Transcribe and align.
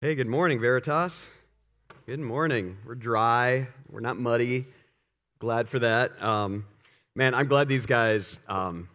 Hey, 0.00 0.14
good 0.14 0.28
morning, 0.28 0.60
Veritas. 0.60 1.26
Good 2.06 2.20
morning. 2.20 2.76
We're 2.86 2.94
dry, 2.94 3.66
we're 3.90 3.98
not 3.98 4.16
muddy. 4.16 4.68
Glad 5.40 5.68
for 5.68 5.80
that. 5.80 6.22
Um, 6.22 6.66
man, 7.16 7.34
I'm 7.34 7.48
glad 7.48 7.66
these 7.66 7.84
guys 7.84 8.38
um, 8.46 8.88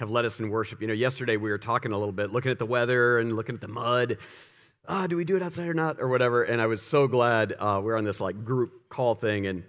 have 0.00 0.10
led 0.10 0.24
us 0.24 0.40
in 0.40 0.50
worship. 0.50 0.80
You 0.80 0.88
know, 0.88 0.92
yesterday 0.92 1.36
we 1.36 1.50
were 1.50 1.58
talking 1.58 1.92
a 1.92 1.96
little 1.96 2.10
bit, 2.10 2.32
looking 2.32 2.50
at 2.50 2.58
the 2.58 2.66
weather 2.66 3.20
and 3.20 3.36
looking 3.36 3.54
at 3.54 3.60
the 3.60 3.68
mud. 3.68 4.16
Ah, 4.88 5.06
do 5.06 5.14
we 5.14 5.24
do 5.24 5.36
it 5.36 5.42
outside 5.44 5.68
or 5.68 5.74
not, 5.74 6.00
or 6.00 6.08
whatever? 6.08 6.42
And 6.42 6.60
I 6.60 6.66
was 6.66 6.82
so 6.82 7.06
glad 7.06 7.54
uh, 7.56 7.80
we're 7.80 7.96
on 7.96 8.02
this 8.02 8.20
like 8.20 8.44
group 8.44 8.88
call 8.88 9.14
thing. 9.14 9.46
And 9.46 9.62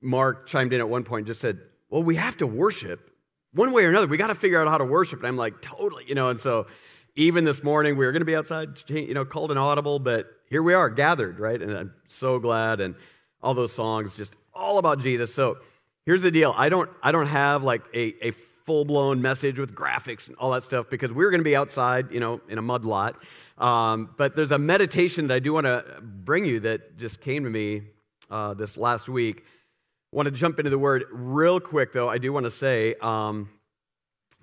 Mark 0.00 0.46
chimed 0.46 0.72
in 0.72 0.78
at 0.78 0.88
one 0.88 1.02
point 1.02 1.22
and 1.22 1.26
just 1.26 1.40
said, 1.40 1.58
Well, 1.88 2.04
we 2.04 2.14
have 2.14 2.36
to 2.36 2.46
worship 2.46 3.10
one 3.54 3.72
way 3.72 3.84
or 3.84 3.88
another. 3.88 4.06
We 4.06 4.18
got 4.18 4.28
to 4.28 4.36
figure 4.36 4.62
out 4.62 4.68
how 4.68 4.78
to 4.78 4.84
worship. 4.84 5.18
And 5.18 5.26
I'm 5.26 5.36
like, 5.36 5.60
Totally, 5.60 6.04
you 6.06 6.14
know, 6.14 6.28
and 6.28 6.38
so 6.38 6.68
even 7.16 7.44
this 7.44 7.62
morning, 7.62 7.96
we 7.96 8.04
were 8.04 8.12
going 8.12 8.20
to 8.20 8.26
be 8.26 8.36
outside, 8.36 8.68
you 8.88 9.14
know, 9.14 9.24
called 9.24 9.50
an 9.50 9.58
audible, 9.58 9.98
but 9.98 10.26
here 10.48 10.62
we 10.62 10.74
are 10.74 10.88
gathered, 10.88 11.38
right? 11.38 11.60
And 11.60 11.76
I'm 11.76 11.94
so 12.06 12.38
glad. 12.38 12.80
And 12.80 12.94
all 13.42 13.54
those 13.54 13.72
songs, 13.72 14.14
just 14.14 14.34
all 14.54 14.78
about 14.78 15.00
Jesus. 15.00 15.34
So 15.34 15.58
here's 16.06 16.22
the 16.22 16.30
deal. 16.30 16.54
I 16.56 16.68
don't, 16.68 16.90
I 17.02 17.12
don't 17.12 17.26
have 17.26 17.62
like 17.62 17.82
a, 17.94 18.28
a 18.28 18.30
full 18.30 18.84
blown 18.84 19.22
message 19.22 19.58
with 19.58 19.74
graphics 19.74 20.28
and 20.28 20.36
all 20.36 20.50
that 20.52 20.62
stuff 20.62 20.90
because 20.90 21.12
we're 21.12 21.30
going 21.30 21.40
to 21.40 21.44
be 21.44 21.56
outside, 21.56 22.12
you 22.12 22.20
know, 22.20 22.40
in 22.48 22.58
a 22.58 22.62
mud 22.62 22.84
lot. 22.84 23.22
Um, 23.58 24.14
but 24.16 24.36
there's 24.36 24.52
a 24.52 24.58
meditation 24.58 25.28
that 25.28 25.34
I 25.34 25.38
do 25.38 25.52
want 25.52 25.66
to 25.66 25.84
bring 26.02 26.44
you 26.44 26.60
that 26.60 26.96
just 26.96 27.20
came 27.20 27.44
to 27.44 27.50
me 27.50 27.82
uh, 28.30 28.54
this 28.54 28.76
last 28.76 29.08
week. 29.08 29.44
Want 30.12 30.26
to 30.26 30.32
jump 30.32 30.58
into 30.58 30.70
the 30.70 30.78
word 30.78 31.04
real 31.10 31.60
quick, 31.60 31.92
though. 31.92 32.08
I 32.08 32.18
do 32.18 32.32
want 32.32 32.44
to 32.44 32.50
say, 32.50 32.94
um, 33.00 33.48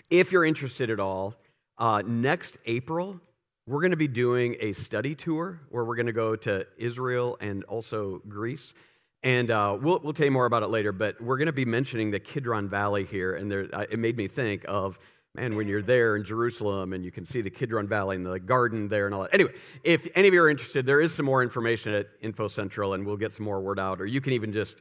if 0.10 0.32
you're 0.32 0.46
interested 0.46 0.90
at 0.90 1.00
all, 1.00 1.36
uh, 1.78 2.02
next 2.06 2.58
April, 2.66 3.20
we're 3.68 3.82
going 3.82 3.92
to 3.92 3.98
be 3.98 4.08
doing 4.08 4.56
a 4.60 4.74
study 4.74 5.14
tour 5.14 5.62
where 5.70 5.84
we're 5.84 5.96
going 5.96 6.08
to 6.08 6.14
go 6.14 6.36
to 6.38 6.66
Israel 6.78 7.38
and 7.42 7.64
also 7.66 8.22
Greece. 8.28 8.74
And 9.24 9.52
uh, 9.52 9.78
we'll, 9.80 10.00
we'll 10.04 10.14
tell 10.14 10.26
you 10.26 10.32
more 10.32 10.46
about 10.46 10.64
it 10.64 10.68
later, 10.68 10.92
but 10.92 11.20
we're 11.20 11.38
going 11.38 11.48
to 11.48 11.54
be 11.54 11.66
mentioning 11.66 12.12
the 12.12 12.20
Kidron 12.20 12.70
Valley 12.70 13.04
here. 13.04 13.36
And 13.36 13.52
there, 13.52 13.68
uh, 13.74 13.86
it 13.90 14.00
made 14.00 14.16
me 14.16 14.28
think 14.28 14.64
of, 14.68 14.98
man, 15.36 15.56
when 15.56 15.68
you're 15.68 15.82
there 15.82 16.16
in 16.16 16.24
Jerusalem 16.24 16.94
and 16.94 17.04
you 17.04 17.12
can 17.12 17.26
see 17.26 17.42
the 17.42 17.50
Kidron 17.50 17.88
Valley 17.88 18.16
and 18.16 18.26
the 18.26 18.40
garden 18.40 18.88
there 18.88 19.06
and 19.06 19.14
all 19.14 19.24
that. 19.24 19.34
Anyway, 19.34 19.52
if 19.84 20.08
any 20.16 20.28
of 20.28 20.34
you 20.34 20.42
are 20.42 20.50
interested, 20.50 20.86
there 20.86 21.02
is 21.02 21.14
some 21.14 21.26
more 21.26 21.44
information 21.44 21.94
at 21.94 22.08
Info 22.22 22.48
Central 22.48 22.94
and 22.94 23.06
we'll 23.06 23.18
get 23.18 23.34
some 23.34 23.44
more 23.44 23.60
word 23.60 23.80
out. 23.80 24.00
Or 24.00 24.06
you 24.06 24.22
can 24.22 24.34
even 24.34 24.54
just 24.54 24.78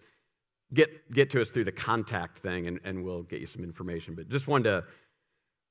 get, 0.73 1.13
get 1.13 1.31
to 1.31 1.41
us 1.41 1.51
through 1.51 1.65
the 1.65 1.73
contact 1.73 2.39
thing 2.39 2.69
and, 2.69 2.79
and 2.85 3.05
we'll 3.05 3.23
get 3.23 3.41
you 3.41 3.47
some 3.47 3.65
information. 3.65 4.15
But 4.15 4.29
just 4.29 4.47
wanted 4.47 4.65
to 4.65 4.85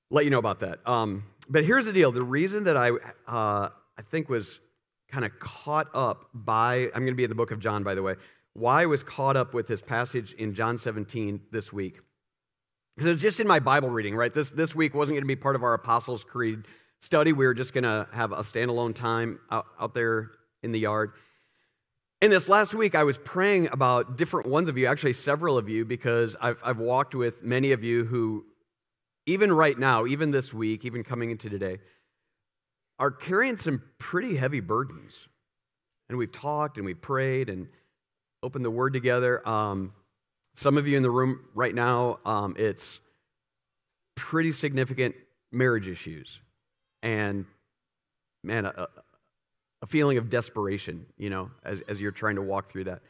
let 0.09 0.25
you 0.25 0.31
know 0.31 0.39
about 0.39 0.59
that. 0.61 0.87
Um, 0.87 1.23
but 1.49 1.65
here's 1.65 1.85
the 1.85 1.93
deal: 1.93 2.11
the 2.11 2.23
reason 2.23 2.65
that 2.65 2.77
I 2.77 2.89
uh, 3.27 3.69
I 3.97 4.01
think 4.01 4.29
was 4.29 4.59
kind 5.09 5.25
of 5.25 5.39
caught 5.39 5.87
up 5.93 6.29
by 6.33 6.89
I'm 6.93 7.01
going 7.01 7.07
to 7.07 7.15
be 7.15 7.23
in 7.23 7.29
the 7.29 7.35
book 7.35 7.51
of 7.51 7.59
John, 7.59 7.83
by 7.83 7.95
the 7.95 8.03
way. 8.03 8.15
Why 8.53 8.83
I 8.83 8.85
was 8.85 9.03
caught 9.03 9.35
up 9.35 9.53
with 9.53 9.67
this 9.67 9.81
passage 9.81 10.31
in 10.33 10.53
John 10.53 10.77
17 10.77 11.41
this 11.51 11.73
week 11.73 11.99
because 12.95 13.07
it 13.07 13.13
was 13.13 13.21
just 13.21 13.39
in 13.39 13.47
my 13.47 13.59
Bible 13.59 13.89
reading. 13.89 14.15
Right, 14.15 14.33
this 14.33 14.49
this 14.49 14.73
week 14.73 14.93
wasn't 14.93 15.15
going 15.15 15.23
to 15.23 15.27
be 15.27 15.35
part 15.35 15.55
of 15.55 15.63
our 15.63 15.73
Apostles' 15.73 16.23
Creed 16.23 16.63
study. 17.01 17.33
We 17.33 17.45
were 17.45 17.53
just 17.53 17.73
going 17.73 17.83
to 17.83 18.07
have 18.13 18.31
a 18.31 18.37
standalone 18.37 18.95
time 18.95 19.39
out, 19.51 19.65
out 19.79 19.93
there 19.93 20.31
in 20.63 20.71
the 20.71 20.79
yard. 20.79 21.11
And 22.21 22.31
this 22.31 22.47
last 22.47 22.73
week, 22.73 22.95
I 22.95 23.03
was 23.03 23.17
praying 23.17 23.67
about 23.71 24.17
different 24.17 24.47
ones 24.47 24.69
of 24.69 24.77
you, 24.77 24.87
actually 24.87 25.13
several 25.13 25.57
of 25.57 25.67
you, 25.67 25.83
because 25.83 26.35
I've, 26.41 26.57
I've 26.63 26.79
walked 26.79 27.13
with 27.13 27.43
many 27.43 27.73
of 27.73 27.83
you 27.83 28.05
who 28.05 28.45
even 29.25 29.51
right 29.51 29.77
now, 29.77 30.05
even 30.05 30.31
this 30.31 30.53
week, 30.53 30.85
even 30.85 31.03
coming 31.03 31.31
into 31.31 31.49
today, 31.49 31.79
are 32.99 33.11
carrying 33.11 33.57
some 33.57 33.81
pretty 33.97 34.35
heavy 34.35 34.59
burdens. 34.59 35.27
And 36.07 36.17
we've 36.17 36.31
talked 36.31 36.77
and 36.77 36.85
we've 36.85 37.01
prayed 37.01 37.49
and 37.49 37.67
opened 38.43 38.63
the 38.63 38.71
word 38.71 38.93
together. 38.93 39.47
Um, 39.47 39.93
some 40.55 40.77
of 40.77 40.87
you 40.87 40.95
in 40.95 41.03
the 41.03 41.09
room 41.09 41.39
right 41.53 41.73
now, 41.73 42.19
um, 42.25 42.55
it's 42.57 43.00
pretty 44.16 44.51
significant 44.51 45.16
marriage 45.51 45.88
issues. 45.88 46.39
And 47.01 47.45
man, 48.44 48.66
a, 48.66 48.88
a 49.81 49.88
feeling 49.88 50.17
of 50.17 50.29
desperation, 50.29 51.05
you 51.17 51.29
know, 51.29 51.51
as, 51.63 51.81
as 51.81 52.00
you're 52.00 52.11
trying 52.11 52.35
to 52.35 52.41
walk 52.41 52.69
through 52.69 52.85
that. 52.85 53.01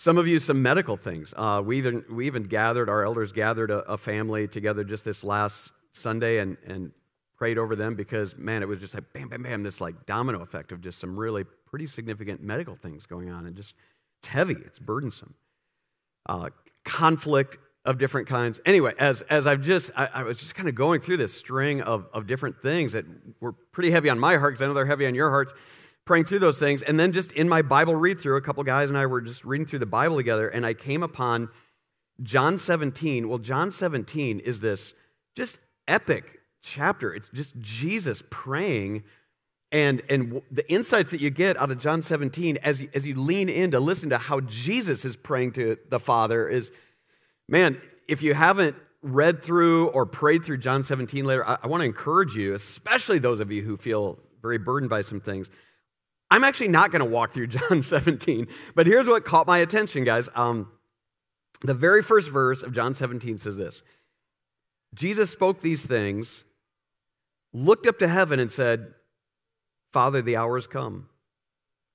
Some 0.00 0.16
of 0.16 0.26
you, 0.26 0.38
some 0.38 0.62
medical 0.62 0.96
things. 0.96 1.34
Uh, 1.36 1.60
we, 1.62 1.76
even, 1.76 2.06
we 2.10 2.26
even 2.26 2.44
gathered, 2.44 2.88
our 2.88 3.04
elders 3.04 3.32
gathered 3.32 3.70
a, 3.70 3.80
a, 3.80 3.98
family 3.98 4.48
together 4.48 4.82
just 4.82 5.04
this 5.04 5.22
last 5.22 5.72
Sunday 5.92 6.38
and, 6.38 6.56
and 6.66 6.92
prayed 7.36 7.58
over 7.58 7.76
them 7.76 7.96
because, 7.96 8.34
man, 8.38 8.62
it 8.62 8.66
was 8.66 8.78
just 8.78 8.94
like 8.94 9.12
bam, 9.12 9.28
bam, 9.28 9.42
bam, 9.42 9.62
this 9.62 9.78
like 9.78 10.06
domino 10.06 10.40
effect 10.40 10.72
of 10.72 10.80
just 10.80 11.00
some 11.00 11.20
really 11.20 11.44
pretty 11.66 11.86
significant 11.86 12.42
medical 12.42 12.76
things 12.76 13.04
going 13.04 13.28
on. 13.28 13.44
And 13.44 13.54
just, 13.54 13.74
it's 14.20 14.28
heavy, 14.28 14.56
it's 14.64 14.78
burdensome. 14.78 15.34
Uh, 16.24 16.48
conflict 16.86 17.58
of 17.84 17.98
different 17.98 18.26
kinds. 18.26 18.58
Anyway, 18.64 18.94
as, 18.98 19.20
as 19.28 19.46
I've 19.46 19.60
just, 19.60 19.90
I, 19.94 20.06
I 20.06 20.22
was 20.22 20.40
just 20.40 20.54
kind 20.54 20.70
of 20.70 20.74
going 20.74 21.02
through 21.02 21.18
this 21.18 21.34
string 21.34 21.82
of, 21.82 22.06
of 22.14 22.26
different 22.26 22.62
things 22.62 22.92
that 22.92 23.04
were 23.38 23.52
pretty 23.52 23.90
heavy 23.90 24.08
on 24.08 24.18
my 24.18 24.38
heart 24.38 24.54
because 24.54 24.62
I 24.62 24.66
know 24.66 24.72
they're 24.72 24.86
heavy 24.86 25.06
on 25.06 25.14
your 25.14 25.28
hearts 25.28 25.52
praying 26.04 26.24
through 26.24 26.40
those 26.40 26.58
things. 26.58 26.82
And 26.82 26.98
then 26.98 27.12
just 27.12 27.32
in 27.32 27.48
my 27.48 27.62
Bible 27.62 27.94
read 27.94 28.20
through, 28.20 28.36
a 28.36 28.40
couple 28.40 28.62
guys 28.64 28.88
and 28.88 28.98
I 28.98 29.06
were 29.06 29.20
just 29.20 29.44
reading 29.44 29.66
through 29.66 29.78
the 29.80 29.86
Bible 29.86 30.16
together, 30.16 30.48
and 30.48 30.66
I 30.66 30.74
came 30.74 31.02
upon 31.02 31.48
John 32.22 32.58
17. 32.58 33.28
Well, 33.28 33.38
John 33.38 33.70
17 33.70 34.40
is 34.40 34.60
this 34.60 34.92
just 35.34 35.58
epic 35.86 36.40
chapter. 36.62 37.14
It's 37.14 37.28
just 37.28 37.58
Jesus 37.58 38.22
praying. 38.30 39.04
And, 39.72 40.02
and 40.08 40.42
the 40.50 40.68
insights 40.70 41.12
that 41.12 41.20
you 41.20 41.30
get 41.30 41.56
out 41.56 41.70
of 41.70 41.78
John 41.78 42.02
17 42.02 42.58
as 42.58 42.80
you, 42.80 42.88
as 42.92 43.06
you 43.06 43.14
lean 43.14 43.48
in 43.48 43.70
to 43.70 43.78
listen 43.78 44.10
to 44.10 44.18
how 44.18 44.40
Jesus 44.40 45.04
is 45.04 45.14
praying 45.14 45.52
to 45.52 45.76
the 45.88 46.00
Father 46.00 46.48
is, 46.48 46.72
man, 47.48 47.80
if 48.08 48.20
you 48.20 48.34
haven't 48.34 48.74
read 49.02 49.42
through 49.42 49.88
or 49.88 50.04
prayed 50.04 50.44
through 50.44 50.58
John 50.58 50.82
17 50.82 51.24
later, 51.24 51.48
I, 51.48 51.58
I 51.62 51.66
want 51.68 51.82
to 51.82 51.86
encourage 51.86 52.34
you, 52.34 52.54
especially 52.54 53.18
those 53.18 53.40
of 53.40 53.52
you 53.52 53.62
who 53.62 53.76
feel 53.76 54.18
very 54.42 54.58
burdened 54.58 54.90
by 54.90 55.02
some 55.02 55.20
things, 55.20 55.48
I'm 56.30 56.44
actually 56.44 56.68
not 56.68 56.92
going 56.92 57.00
to 57.00 57.06
walk 57.06 57.32
through 57.32 57.46
John 57.48 57.82
17, 57.82 58.46
but 58.74 58.86
here's 58.86 59.06
what 59.06 59.24
caught 59.24 59.46
my 59.46 59.58
attention, 59.58 60.04
guys. 60.04 60.28
Um, 60.34 60.70
the 61.62 61.74
very 61.74 62.02
first 62.02 62.30
verse 62.30 62.62
of 62.62 62.72
John 62.72 62.94
17 62.94 63.38
says 63.38 63.56
this 63.56 63.82
Jesus 64.94 65.30
spoke 65.30 65.60
these 65.60 65.84
things, 65.84 66.44
looked 67.52 67.86
up 67.86 67.98
to 67.98 68.08
heaven, 68.08 68.40
and 68.40 68.50
said, 68.50 68.94
Father, 69.92 70.22
the 70.22 70.36
hour 70.36 70.56
has 70.56 70.66
come. 70.66 71.08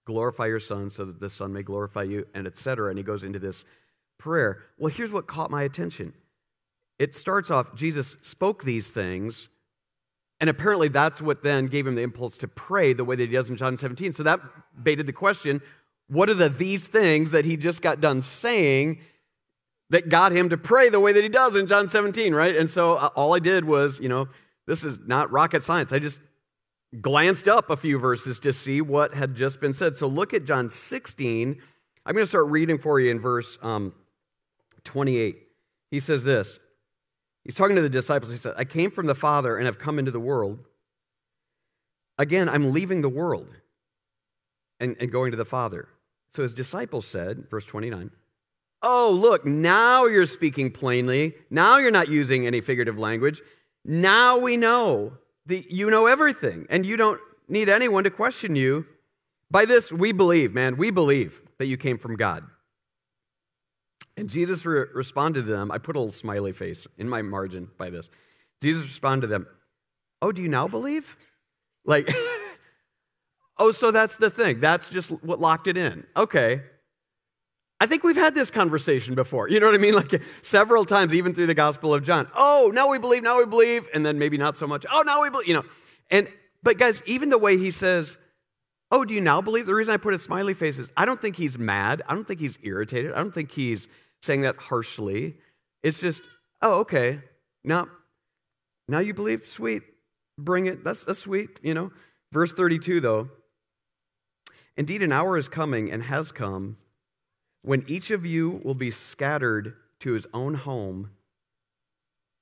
Glorify 0.05 0.47
your 0.47 0.59
Son 0.59 0.91
so 0.91 1.05
that 1.05 1.19
the 1.19 1.29
Son 1.29 1.51
may 1.51 1.63
glorify 1.63 2.03
you, 2.03 2.27
and 2.33 2.45
etc. 2.45 2.89
And 2.89 2.97
he 2.97 3.03
goes 3.03 3.23
into 3.23 3.39
this 3.39 3.63
prayer. 4.19 4.63
Well, 4.77 4.93
here's 4.93 5.11
what 5.11 5.27
caught 5.27 5.49
my 5.49 5.63
attention. 5.63 6.13
It 6.99 7.15
starts 7.15 7.51
off, 7.51 7.75
Jesus 7.75 8.15
spoke 8.21 8.63
these 8.63 8.89
things, 8.89 9.49
and 10.39 10.49
apparently 10.49 10.87
that's 10.87 11.21
what 11.21 11.43
then 11.43 11.67
gave 11.67 11.87
him 11.87 11.95
the 11.95 12.01
impulse 12.01 12.37
to 12.39 12.47
pray 12.47 12.93
the 12.93 13.05
way 13.05 13.15
that 13.15 13.27
he 13.27 13.33
does 13.33 13.49
in 13.49 13.55
John 13.55 13.77
17. 13.77 14.13
So 14.13 14.23
that 14.23 14.41
baited 14.81 15.05
the 15.05 15.13
question 15.13 15.61
what 16.07 16.29
are 16.29 16.35
the 16.35 16.49
these 16.49 16.87
things 16.87 17.31
that 17.31 17.45
he 17.45 17.57
just 17.57 17.81
got 17.81 17.99
done 17.99 18.21
saying 18.21 18.99
that 19.89 20.09
got 20.09 20.31
him 20.31 20.49
to 20.49 20.57
pray 20.57 20.89
the 20.89 20.99
way 20.99 21.11
that 21.11 21.23
he 21.23 21.29
does 21.29 21.55
in 21.55 21.67
John 21.67 21.87
17, 21.87 22.33
right? 22.33 22.55
And 22.55 22.69
so 22.69 22.95
uh, 22.95 23.09
all 23.15 23.35
I 23.35 23.39
did 23.39 23.65
was, 23.65 23.99
you 23.99 24.09
know, 24.09 24.27
this 24.67 24.83
is 24.83 24.99
not 25.05 25.31
rocket 25.31 25.63
science. 25.63 25.93
I 25.93 25.99
just 25.99 26.21
glanced 27.01 27.47
up 27.47 27.69
a 27.69 27.77
few 27.77 27.99
verses 27.99 28.39
to 28.39 28.53
see 28.53 28.81
what 28.81 29.13
had 29.13 29.35
just 29.35 29.59
been 29.59 29.73
said. 29.73 29.95
So 29.95 30.07
look 30.07 30.33
at 30.33 30.45
John 30.45 30.69
16. 30.69 31.61
I'm 32.05 32.13
going 32.13 32.23
to 32.23 32.27
start 32.27 32.47
reading 32.47 32.77
for 32.77 32.99
you 32.99 33.11
in 33.11 33.19
verse 33.19 33.57
um, 33.61 33.93
28. 34.83 35.37
He 35.91 35.99
says 35.99 36.23
this 36.23 36.59
He's 37.45 37.55
talking 37.55 37.75
to 37.75 37.81
the 37.81 37.89
disciples. 37.89 38.31
He 38.31 38.37
said, 38.37 38.55
I 38.57 38.65
came 38.65 38.91
from 38.91 39.05
the 39.05 39.15
Father 39.15 39.55
and 39.55 39.67
have 39.67 39.77
come 39.77 39.99
into 39.99 40.11
the 40.11 40.19
world. 40.19 40.59
Again, 42.17 42.49
I'm 42.49 42.73
leaving 42.73 43.01
the 43.01 43.09
world 43.09 43.47
and, 44.79 44.95
and 44.99 45.11
going 45.11 45.31
to 45.31 45.37
the 45.37 45.45
Father. 45.45 45.87
So 46.29 46.43
his 46.43 46.53
disciples 46.53 47.05
said, 47.05 47.49
verse 47.49 47.65
29, 47.65 48.11
Oh, 48.81 49.11
look, 49.11 49.45
now 49.45 50.05
you're 50.05 50.25
speaking 50.25 50.71
plainly. 50.71 51.35
Now 51.49 51.77
you're 51.77 51.91
not 51.91 52.09
using 52.09 52.45
any 52.45 52.61
figurative 52.61 52.99
language. 52.99 53.41
Now 53.83 54.37
we 54.37 54.57
know 54.57 55.13
that 55.45 55.71
you 55.71 55.89
know 55.89 56.07
everything 56.07 56.65
and 56.69 56.85
you 56.85 56.97
don't 56.97 57.19
need 57.47 57.69
anyone 57.69 58.03
to 58.03 58.09
question 58.09 58.55
you. 58.55 58.85
By 59.51 59.65
this, 59.65 59.91
we 59.91 60.11
believe, 60.11 60.53
man, 60.53 60.77
we 60.77 60.89
believe 60.89 61.41
that 61.59 61.67
you 61.67 61.77
came 61.77 61.97
from 61.97 62.15
God. 62.15 62.43
And 64.17 64.29
Jesus 64.29 64.65
re- 64.65 64.85
responded 64.93 65.45
to 65.45 65.51
them. 65.51 65.71
I 65.71 65.77
put 65.77 65.95
a 65.95 65.99
little 65.99 66.11
smiley 66.11 66.51
face 66.51 66.87
in 66.97 67.09
my 67.09 67.21
margin 67.21 67.69
by 67.77 67.89
this. 67.89 68.09
Jesus 68.61 68.83
responded 68.83 69.27
to 69.27 69.27
them, 69.27 69.47
Oh, 70.21 70.31
do 70.31 70.41
you 70.41 70.47
now 70.47 70.67
believe? 70.67 71.17
Like, 71.85 72.11
oh, 73.57 73.71
so 73.71 73.91
that's 73.91 74.15
the 74.15 74.29
thing. 74.29 74.59
That's 74.59 74.89
just 74.89 75.11
what 75.23 75.39
locked 75.39 75.67
it 75.67 75.77
in. 75.77 76.05
Okay. 76.15 76.61
I 77.79 77.87
think 77.87 78.03
we've 78.03 78.15
had 78.15 78.33
this 78.33 78.49
conversation 78.49 79.15
before. 79.15 79.49
You 79.49 79.59
know 79.59 79.65
what 79.65 79.75
I 79.75 79.79
mean? 79.79 79.93
Like 79.95 80.21
several 80.41 80.85
times, 80.85 81.13
even 81.13 81.35
through 81.35 81.47
the 81.47 81.53
Gospel 81.53 81.93
of 81.93 82.03
John. 82.03 82.27
Oh, 82.35 82.71
now 82.73 82.87
we 82.87 82.97
believe, 82.97 83.21
now 83.21 83.37
we 83.37 83.45
believe, 83.45 83.89
and 83.93 84.05
then 84.05 84.17
maybe 84.17 84.37
not 84.37 84.55
so 84.55 84.65
much. 84.65 84.85
Oh, 84.91 85.03
now 85.05 85.21
we 85.21 85.29
believe, 85.29 85.47
you 85.47 85.53
know. 85.53 85.65
And 86.09 86.29
but 86.63 86.77
guys, 86.77 87.03
even 87.05 87.29
the 87.29 87.37
way 87.37 87.57
he 87.57 87.71
says, 87.71 88.17
Oh, 88.91 89.03
do 89.03 89.13
you 89.13 89.21
now 89.21 89.41
believe? 89.41 89.65
The 89.65 89.73
reason 89.73 89.93
I 89.93 89.97
put 89.97 90.13
a 90.13 90.19
smiley 90.19 90.53
face 90.53 90.79
is 90.79 90.91
I 90.95 91.05
don't 91.05 91.21
think 91.21 91.35
he's 91.35 91.59
mad. 91.59 92.01
I 92.07 92.13
don't 92.15 92.27
think 92.27 92.39
he's 92.39 92.57
irritated. 92.63 93.11
I 93.13 93.17
don't 93.17 93.33
think 93.33 93.51
he's 93.51 93.87
saying 94.25 94.41
that 94.41 94.57
harshly. 94.57 95.35
It's 95.83 96.01
just, 96.01 96.21
oh, 96.61 96.79
okay. 96.79 97.21
Now, 97.63 97.87
now 98.87 98.99
you 98.99 99.13
believe? 99.13 99.47
Sweet. 99.47 99.83
Bring 100.37 100.65
it. 100.65 100.83
That's, 100.83 101.03
that's 101.03 101.19
sweet, 101.19 101.59
you 101.61 101.73
know. 101.73 101.91
Verse 102.31 102.51
32, 102.51 102.99
though. 102.99 103.29
Indeed, 104.77 105.03
an 105.03 105.11
hour 105.11 105.37
is 105.37 105.47
coming 105.47 105.91
and 105.91 106.03
has 106.03 106.31
come 106.31 106.77
when 107.61 107.83
each 107.87 108.11
of 108.11 108.25
you 108.25 108.61
will 108.63 108.75
be 108.75 108.91
scattered 108.91 109.73
to 109.99 110.11
his 110.11 110.27
own 110.33 110.53
home, 110.53 111.11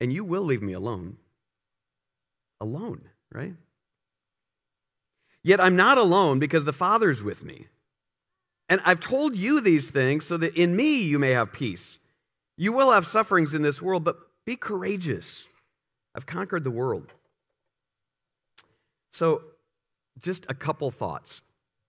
and 0.02 0.12
you 0.12 0.24
will 0.24 0.42
leave 0.42 0.62
me 0.62 0.74
alone. 0.74 1.18
Alone, 2.60 3.04
right? 3.32 3.54
Yet 5.44 5.62
I'm 5.62 5.76
not 5.76 5.98
alone 5.98 6.40
because 6.40 6.66
the 6.66 6.74
Father's 6.74 7.22
with 7.22 7.44
me. 7.44 7.68
And 8.69 8.81
I've 8.86 9.00
told 9.00 9.36
you 9.36 9.62
these 9.62 9.89
things 9.92 10.25
so 10.25 10.38
that 10.38 10.56
in 10.56 10.75
me 10.75 11.04
you 11.04 11.19
may 11.19 11.31
have 11.31 11.51
peace. 11.51 11.98
You 12.57 12.71
will 12.71 12.92
have 12.92 13.06
sufferings 13.06 13.54
in 13.54 13.62
this 13.62 13.81
world, 13.81 14.04
but 14.04 14.18
be 14.45 14.56
courageous. 14.56 15.45
I've 16.15 16.25
conquered 16.25 16.63
the 16.63 16.71
world. 16.71 17.13
So, 19.12 19.42
just 20.19 20.45
a 20.48 20.54
couple 20.54 20.92
thoughts 20.92 21.42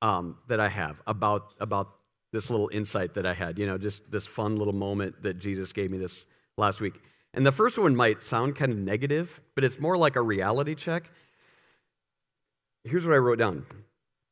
um, 0.02 0.38
that 0.48 0.60
I 0.60 0.68
have 0.68 1.02
about, 1.06 1.52
about 1.60 1.88
this 2.32 2.50
little 2.50 2.68
insight 2.72 3.14
that 3.14 3.26
I 3.26 3.34
had, 3.34 3.58
you 3.58 3.66
know, 3.66 3.78
just 3.78 4.10
this 4.10 4.26
fun 4.26 4.56
little 4.56 4.74
moment 4.74 5.22
that 5.22 5.38
Jesus 5.38 5.72
gave 5.72 5.90
me 5.90 5.98
this 5.98 6.24
last 6.56 6.80
week. 6.80 7.00
And 7.32 7.44
the 7.46 7.52
first 7.52 7.78
one 7.78 7.94
might 7.94 8.22
sound 8.22 8.56
kind 8.56 8.72
of 8.72 8.78
negative, 8.78 9.40
but 9.54 9.64
it's 9.64 9.78
more 9.78 9.96
like 9.96 10.16
a 10.16 10.22
reality 10.22 10.74
check. 10.74 11.10
Here's 12.84 13.04
what 13.04 13.14
I 13.14 13.18
wrote 13.18 13.38
down 13.38 13.64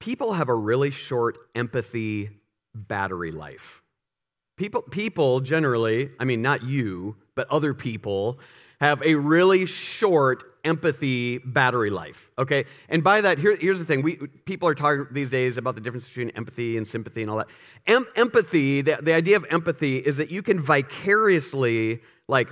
people 0.03 0.33
have 0.33 0.49
a 0.49 0.55
really 0.55 0.91
short 0.91 1.39
empathy 1.55 2.29
battery 2.75 3.31
life. 3.31 3.83
People, 4.57 4.83
people 4.83 5.39
generally, 5.39 6.11
I 6.19 6.25
mean, 6.25 6.43
not 6.43 6.65
you, 6.65 7.17
but 7.37 7.49
other 7.51 7.73
people, 7.73 8.41
have 8.81 9.01
a 9.03 9.15
really 9.15 9.65
short 9.65 10.43
empathy 10.65 11.39
battery 11.39 11.91
life. 11.91 12.33
Okay, 12.37 12.65
and 12.89 13.05
by 13.05 13.21
that, 13.21 13.39
here, 13.39 13.55
here's 13.55 13.79
the 13.79 13.85
thing: 13.85 14.03
we 14.03 14.17
people 14.45 14.69
are 14.69 14.75
talking 14.75 15.07
these 15.13 15.31
days 15.31 15.57
about 15.57 15.77
the 15.77 15.81
difference 15.81 16.09
between 16.09 16.31
empathy 16.31 16.77
and 16.77 16.87
sympathy 16.87 17.23
and 17.23 17.31
all 17.31 17.37
that. 17.39 17.49
Em- 17.87 18.07
empathy, 18.17 18.83
the, 18.83 18.99
the 19.01 19.13
idea 19.13 19.37
of 19.37 19.47
empathy 19.51 19.99
is 19.99 20.17
that 20.17 20.33
you 20.33 20.43
can 20.43 20.59
vicariously 20.59 22.03
like 22.27 22.49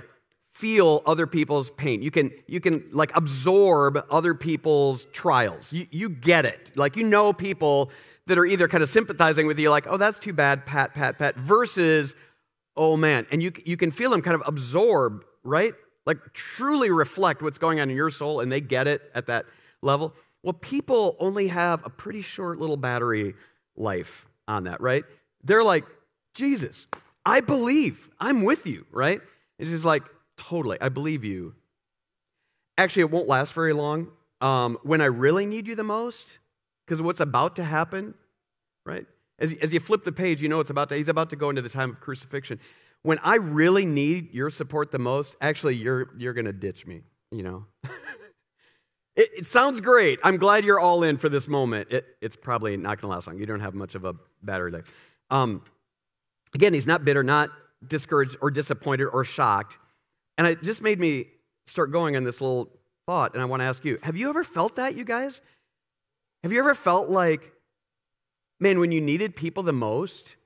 feel 0.51 1.01
other 1.05 1.25
people's 1.25 1.69
pain. 1.71 2.01
You 2.01 2.11
can, 2.11 2.31
you 2.45 2.59
can 2.59 2.83
like 2.91 3.15
absorb 3.15 4.05
other 4.11 4.33
people's 4.33 5.05
trials. 5.05 5.71
You, 5.71 5.87
you 5.89 6.09
get 6.09 6.45
it. 6.45 6.71
Like 6.75 6.97
you 6.97 7.03
know 7.03 7.33
people 7.33 7.89
that 8.27 8.37
are 8.37 8.45
either 8.45 8.67
kind 8.67 8.83
of 8.83 8.89
sympathizing 8.89 9.47
with 9.47 9.57
you, 9.57 9.69
like, 9.69 9.87
oh, 9.87 9.97
that's 9.97 10.19
too 10.19 10.33
bad, 10.33 10.65
pat, 10.65 10.93
pat, 10.93 11.17
pat, 11.17 11.35
versus, 11.37 12.15
oh 12.75 12.95
man. 12.97 13.25
And 13.31 13.41
you, 13.41 13.51
you 13.65 13.77
can 13.77 13.91
feel 13.91 14.11
them 14.11 14.21
kind 14.21 14.35
of 14.35 14.43
absorb, 14.45 15.23
right? 15.43 15.73
Like 16.05 16.17
truly 16.33 16.91
reflect 16.91 17.41
what's 17.41 17.57
going 17.57 17.79
on 17.79 17.89
in 17.89 17.95
your 17.95 18.11
soul 18.11 18.41
and 18.41 18.51
they 18.51 18.61
get 18.61 18.87
it 18.87 19.01
at 19.15 19.27
that 19.27 19.45
level. 19.81 20.13
Well, 20.43 20.53
people 20.53 21.15
only 21.19 21.47
have 21.47 21.85
a 21.85 21.89
pretty 21.89 22.21
short 22.21 22.59
little 22.59 22.77
battery 22.77 23.35
life 23.75 24.27
on 24.47 24.65
that, 24.65 24.81
right? 24.81 25.05
They're 25.43 25.63
like, 25.63 25.85
Jesus, 26.33 26.87
I 27.25 27.41
believe, 27.41 28.09
I'm 28.19 28.43
with 28.43 28.65
you, 28.65 28.85
right? 28.91 29.21
It's 29.59 29.69
just 29.69 29.85
like, 29.85 30.03
Totally. 30.41 30.77
I 30.81 30.89
believe 30.89 31.23
you. 31.23 31.53
Actually, 32.77 33.01
it 33.01 33.11
won't 33.11 33.27
last 33.27 33.53
very 33.53 33.73
long. 33.73 34.09
Um, 34.41 34.79
when 34.81 34.99
I 34.99 35.05
really 35.05 35.45
need 35.45 35.67
you 35.67 35.75
the 35.75 35.83
most, 35.83 36.39
because 36.85 36.99
what's 37.01 37.19
about 37.19 37.55
to 37.57 37.63
happen, 37.63 38.15
right? 38.85 39.05
As, 39.37 39.53
as 39.61 39.71
you 39.71 39.79
flip 39.79 40.03
the 40.03 40.11
page, 40.11 40.41
you 40.41 40.49
know 40.49 40.59
it's 40.59 40.71
about 40.71 40.89
to, 40.89 40.95
he's 40.95 41.07
about 41.07 41.29
to 41.29 41.35
go 41.35 41.49
into 41.49 41.61
the 41.61 41.69
time 41.69 41.91
of 41.91 41.99
crucifixion. 41.99 42.59
When 43.03 43.19
I 43.19 43.35
really 43.35 43.85
need 43.85 44.33
your 44.33 44.49
support 44.49 44.91
the 44.91 44.99
most, 44.99 45.35
actually, 45.41 45.75
you're, 45.75 46.09
you're 46.17 46.33
going 46.33 46.45
to 46.45 46.53
ditch 46.53 46.87
me, 46.87 47.01
you 47.31 47.43
know? 47.43 47.65
it, 49.15 49.29
it, 49.37 49.45
sounds 49.45 49.79
great. 49.79 50.19
I'm 50.23 50.37
glad 50.37 50.65
you're 50.65 50.79
all 50.79 51.03
in 51.03 51.17
for 51.17 51.29
this 51.29 51.47
moment. 51.47 51.91
It, 51.91 52.05
it's 52.19 52.35
probably 52.35 52.77
not 52.77 52.99
going 52.99 53.11
to 53.11 53.15
last 53.15 53.27
long. 53.27 53.37
You 53.37 53.45
don't 53.45 53.59
have 53.59 53.75
much 53.75 53.93
of 53.93 54.05
a 54.05 54.15
battery 54.41 54.71
life. 54.71 54.91
Um, 55.29 55.63
again, 56.55 56.73
he's 56.73 56.87
not 56.87 57.05
bitter, 57.05 57.23
not 57.23 57.51
discouraged 57.87 58.37
or 58.41 58.49
disappointed 58.49 59.05
or 59.05 59.23
shocked. 59.23 59.77
And 60.41 60.47
it 60.47 60.63
just 60.63 60.81
made 60.81 60.99
me 60.99 61.27
start 61.67 61.91
going 61.91 62.15
on 62.15 62.23
this 62.23 62.41
little 62.41 62.71
thought, 63.05 63.35
and 63.35 63.43
I 63.43 63.45
want 63.45 63.59
to 63.59 63.65
ask 63.65 63.85
you 63.85 63.99
have 64.01 64.17
you 64.17 64.27
ever 64.27 64.43
felt 64.43 64.77
that, 64.77 64.95
you 64.95 65.03
guys? 65.03 65.39
Have 66.41 66.51
you 66.51 66.57
ever 66.57 66.73
felt 66.73 67.09
like, 67.09 67.51
man, 68.59 68.79
when 68.79 68.91
you 68.91 68.99
needed 68.99 69.35
people 69.35 69.61
the 69.61 69.71
most, 69.71 70.37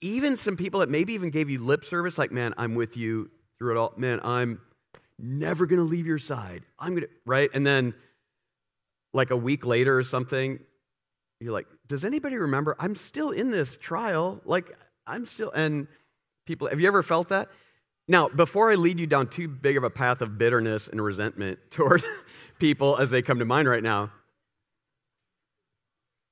even 0.00 0.36
some 0.36 0.56
people 0.56 0.80
that 0.80 0.88
maybe 0.88 1.12
even 1.12 1.28
gave 1.28 1.50
you 1.50 1.62
lip 1.62 1.84
service, 1.84 2.16
like, 2.16 2.32
man, 2.32 2.54
I'm 2.56 2.74
with 2.74 2.96
you 2.96 3.30
through 3.58 3.72
it 3.72 3.76
all. 3.76 3.92
Man, 3.98 4.20
I'm 4.24 4.58
never 5.18 5.66
going 5.66 5.78
to 5.78 5.84
leave 5.84 6.06
your 6.06 6.16
side. 6.16 6.62
I'm 6.78 6.92
going 6.92 7.02
to, 7.02 7.10
right? 7.26 7.50
And 7.52 7.66
then, 7.66 7.92
like 9.12 9.30
a 9.30 9.36
week 9.36 9.66
later 9.66 9.98
or 9.98 10.02
something, 10.02 10.60
you're 11.40 11.52
like, 11.52 11.66
does 11.88 12.06
anybody 12.06 12.36
remember? 12.38 12.74
I'm 12.78 12.96
still 12.96 13.32
in 13.32 13.50
this 13.50 13.76
trial. 13.76 14.40
Like, 14.46 14.74
I'm 15.06 15.26
still, 15.26 15.50
and 15.50 15.88
people, 16.46 16.68
have 16.68 16.80
you 16.80 16.86
ever 16.86 17.02
felt 17.02 17.28
that? 17.28 17.50
Now, 18.08 18.28
before 18.28 18.70
I 18.70 18.74
lead 18.74 18.98
you 18.98 19.06
down 19.06 19.28
too 19.28 19.48
big 19.48 19.76
of 19.76 19.84
a 19.84 19.90
path 19.90 20.20
of 20.20 20.38
bitterness 20.38 20.88
and 20.88 21.02
resentment 21.02 21.58
toward 21.70 22.02
people 22.58 22.96
as 22.96 23.10
they 23.10 23.22
come 23.22 23.38
to 23.38 23.44
mind 23.44 23.68
right 23.68 23.82
now, 23.82 24.10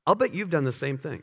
I'll 0.06 0.14
bet 0.14 0.34
you've 0.34 0.50
done 0.50 0.64
the 0.64 0.72
same 0.72 0.98
thing. 0.98 1.22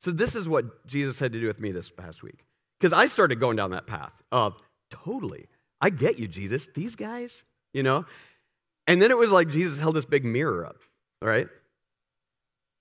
So, 0.00 0.10
this 0.10 0.34
is 0.34 0.48
what 0.48 0.86
Jesus 0.86 1.18
had 1.18 1.32
to 1.32 1.40
do 1.40 1.46
with 1.46 1.60
me 1.60 1.72
this 1.72 1.90
past 1.90 2.22
week. 2.22 2.44
Because 2.78 2.92
I 2.92 3.06
started 3.06 3.40
going 3.40 3.56
down 3.56 3.70
that 3.70 3.86
path 3.86 4.12
of 4.30 4.56
totally, 4.90 5.48
I 5.80 5.90
get 5.90 6.18
you, 6.18 6.28
Jesus. 6.28 6.68
These 6.74 6.96
guys, 6.96 7.42
you 7.72 7.82
know? 7.82 8.04
And 8.86 9.00
then 9.00 9.10
it 9.10 9.16
was 9.16 9.30
like 9.30 9.48
Jesus 9.48 9.78
held 9.78 9.96
this 9.96 10.04
big 10.04 10.24
mirror 10.24 10.66
up, 10.66 10.76
right? 11.22 11.48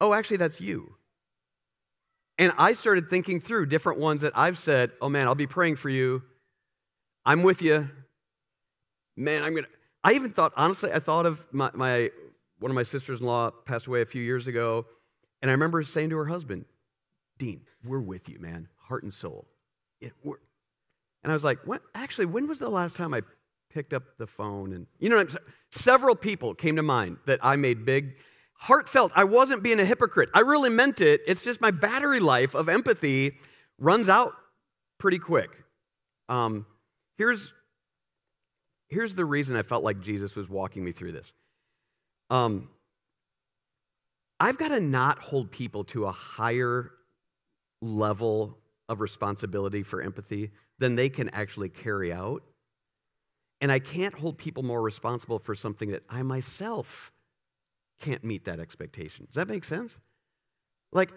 Oh, 0.01 0.13
actually, 0.13 0.37
that's 0.37 0.59
you. 0.59 0.95
And 2.37 2.51
I 2.57 2.73
started 2.73 3.09
thinking 3.09 3.39
through 3.39 3.67
different 3.67 3.99
ones 3.99 4.21
that 4.21 4.33
I've 4.35 4.57
said, 4.57 4.91
oh 5.01 5.09
man, 5.09 5.25
I'll 5.25 5.35
be 5.35 5.47
praying 5.47 5.77
for 5.77 5.89
you. 5.89 6.23
I'm 7.25 7.43
with 7.43 7.61
you. 7.61 7.89
Man, 9.15 9.43
I'm 9.43 9.51
going 9.51 9.63
to. 9.63 9.69
I 10.03 10.13
even 10.13 10.31
thought, 10.31 10.53
honestly, 10.55 10.91
I 10.91 10.99
thought 10.99 11.25
of 11.25 11.45
my, 11.51 11.71
my 11.73 12.11
one 12.59 12.69
of 12.71 12.75
my 12.75 12.83
sisters 12.83 13.21
in 13.21 13.25
law 13.25 13.51
passed 13.51 13.87
away 13.87 14.01
a 14.01 14.05
few 14.05 14.21
years 14.21 14.47
ago. 14.47 14.85
And 15.41 15.49
I 15.49 15.53
remember 15.53 15.81
saying 15.83 16.09
to 16.11 16.17
her 16.17 16.25
husband, 16.25 16.65
Dean, 17.37 17.61
we're 17.83 17.99
with 17.99 18.29
you, 18.29 18.39
man, 18.39 18.67
heart 18.87 19.03
and 19.03 19.13
soul. 19.13 19.47
It, 19.99 20.13
and 20.23 21.31
I 21.31 21.33
was 21.33 21.43
like, 21.43 21.59
what? 21.65 21.81
actually, 21.93 22.27
when 22.27 22.47
was 22.47 22.59
the 22.59 22.69
last 22.69 22.95
time 22.95 23.13
I 23.13 23.21
picked 23.73 23.93
up 23.93 24.03
the 24.17 24.27
phone? 24.27 24.73
And, 24.73 24.87
you 24.99 25.09
know, 25.09 25.17
what 25.17 25.27
I'm 25.27 25.29
saying? 25.29 25.45
several 25.71 26.15
people 26.15 26.53
came 26.53 26.75
to 26.75 26.83
mind 26.83 27.17
that 27.25 27.39
I 27.43 27.55
made 27.55 27.85
big 27.85 28.15
heartfelt. 28.57 29.11
I 29.15 29.23
wasn't 29.23 29.63
being 29.63 29.79
a 29.79 29.85
hypocrite. 29.85 30.29
I 30.33 30.39
really 30.41 30.69
meant 30.69 31.01
it. 31.01 31.21
It's 31.27 31.43
just 31.43 31.61
my 31.61 31.71
battery 31.71 32.19
life 32.19 32.55
of 32.55 32.69
empathy 32.69 33.37
runs 33.77 34.09
out 34.09 34.33
pretty 34.97 35.19
quick. 35.19 35.49
Um, 36.29 36.65
here's, 37.17 37.53
here's 38.87 39.15
the 39.15 39.25
reason 39.25 39.55
I 39.55 39.61
felt 39.61 39.83
like 39.83 39.99
Jesus 39.99 40.35
was 40.35 40.49
walking 40.49 40.83
me 40.83 40.91
through 40.91 41.11
this. 41.11 41.31
Um, 42.29 42.69
I've 44.39 44.57
got 44.57 44.69
to 44.69 44.79
not 44.79 45.19
hold 45.19 45.51
people 45.51 45.83
to 45.85 46.05
a 46.05 46.11
higher 46.11 46.91
level 47.81 48.57
of 48.89 49.01
responsibility 49.01 49.83
for 49.83 50.01
empathy 50.01 50.51
than 50.79 50.95
they 50.95 51.09
can 51.09 51.29
actually 51.29 51.69
carry 51.69 52.11
out. 52.11 52.43
And 53.61 53.71
I 53.71 53.79
can't 53.79 54.13
hold 54.13 54.37
people 54.37 54.63
more 54.63 54.81
responsible 54.81 55.39
for 55.39 55.55
something 55.55 55.91
that 55.91 56.03
I 56.09 56.21
myself 56.23 57.11
can't 57.99 58.23
meet 58.23 58.45
that 58.45 58.59
expectation. 58.59 59.25
Does 59.25 59.35
that 59.35 59.47
make 59.47 59.63
sense? 59.63 59.97
Like, 60.91 61.11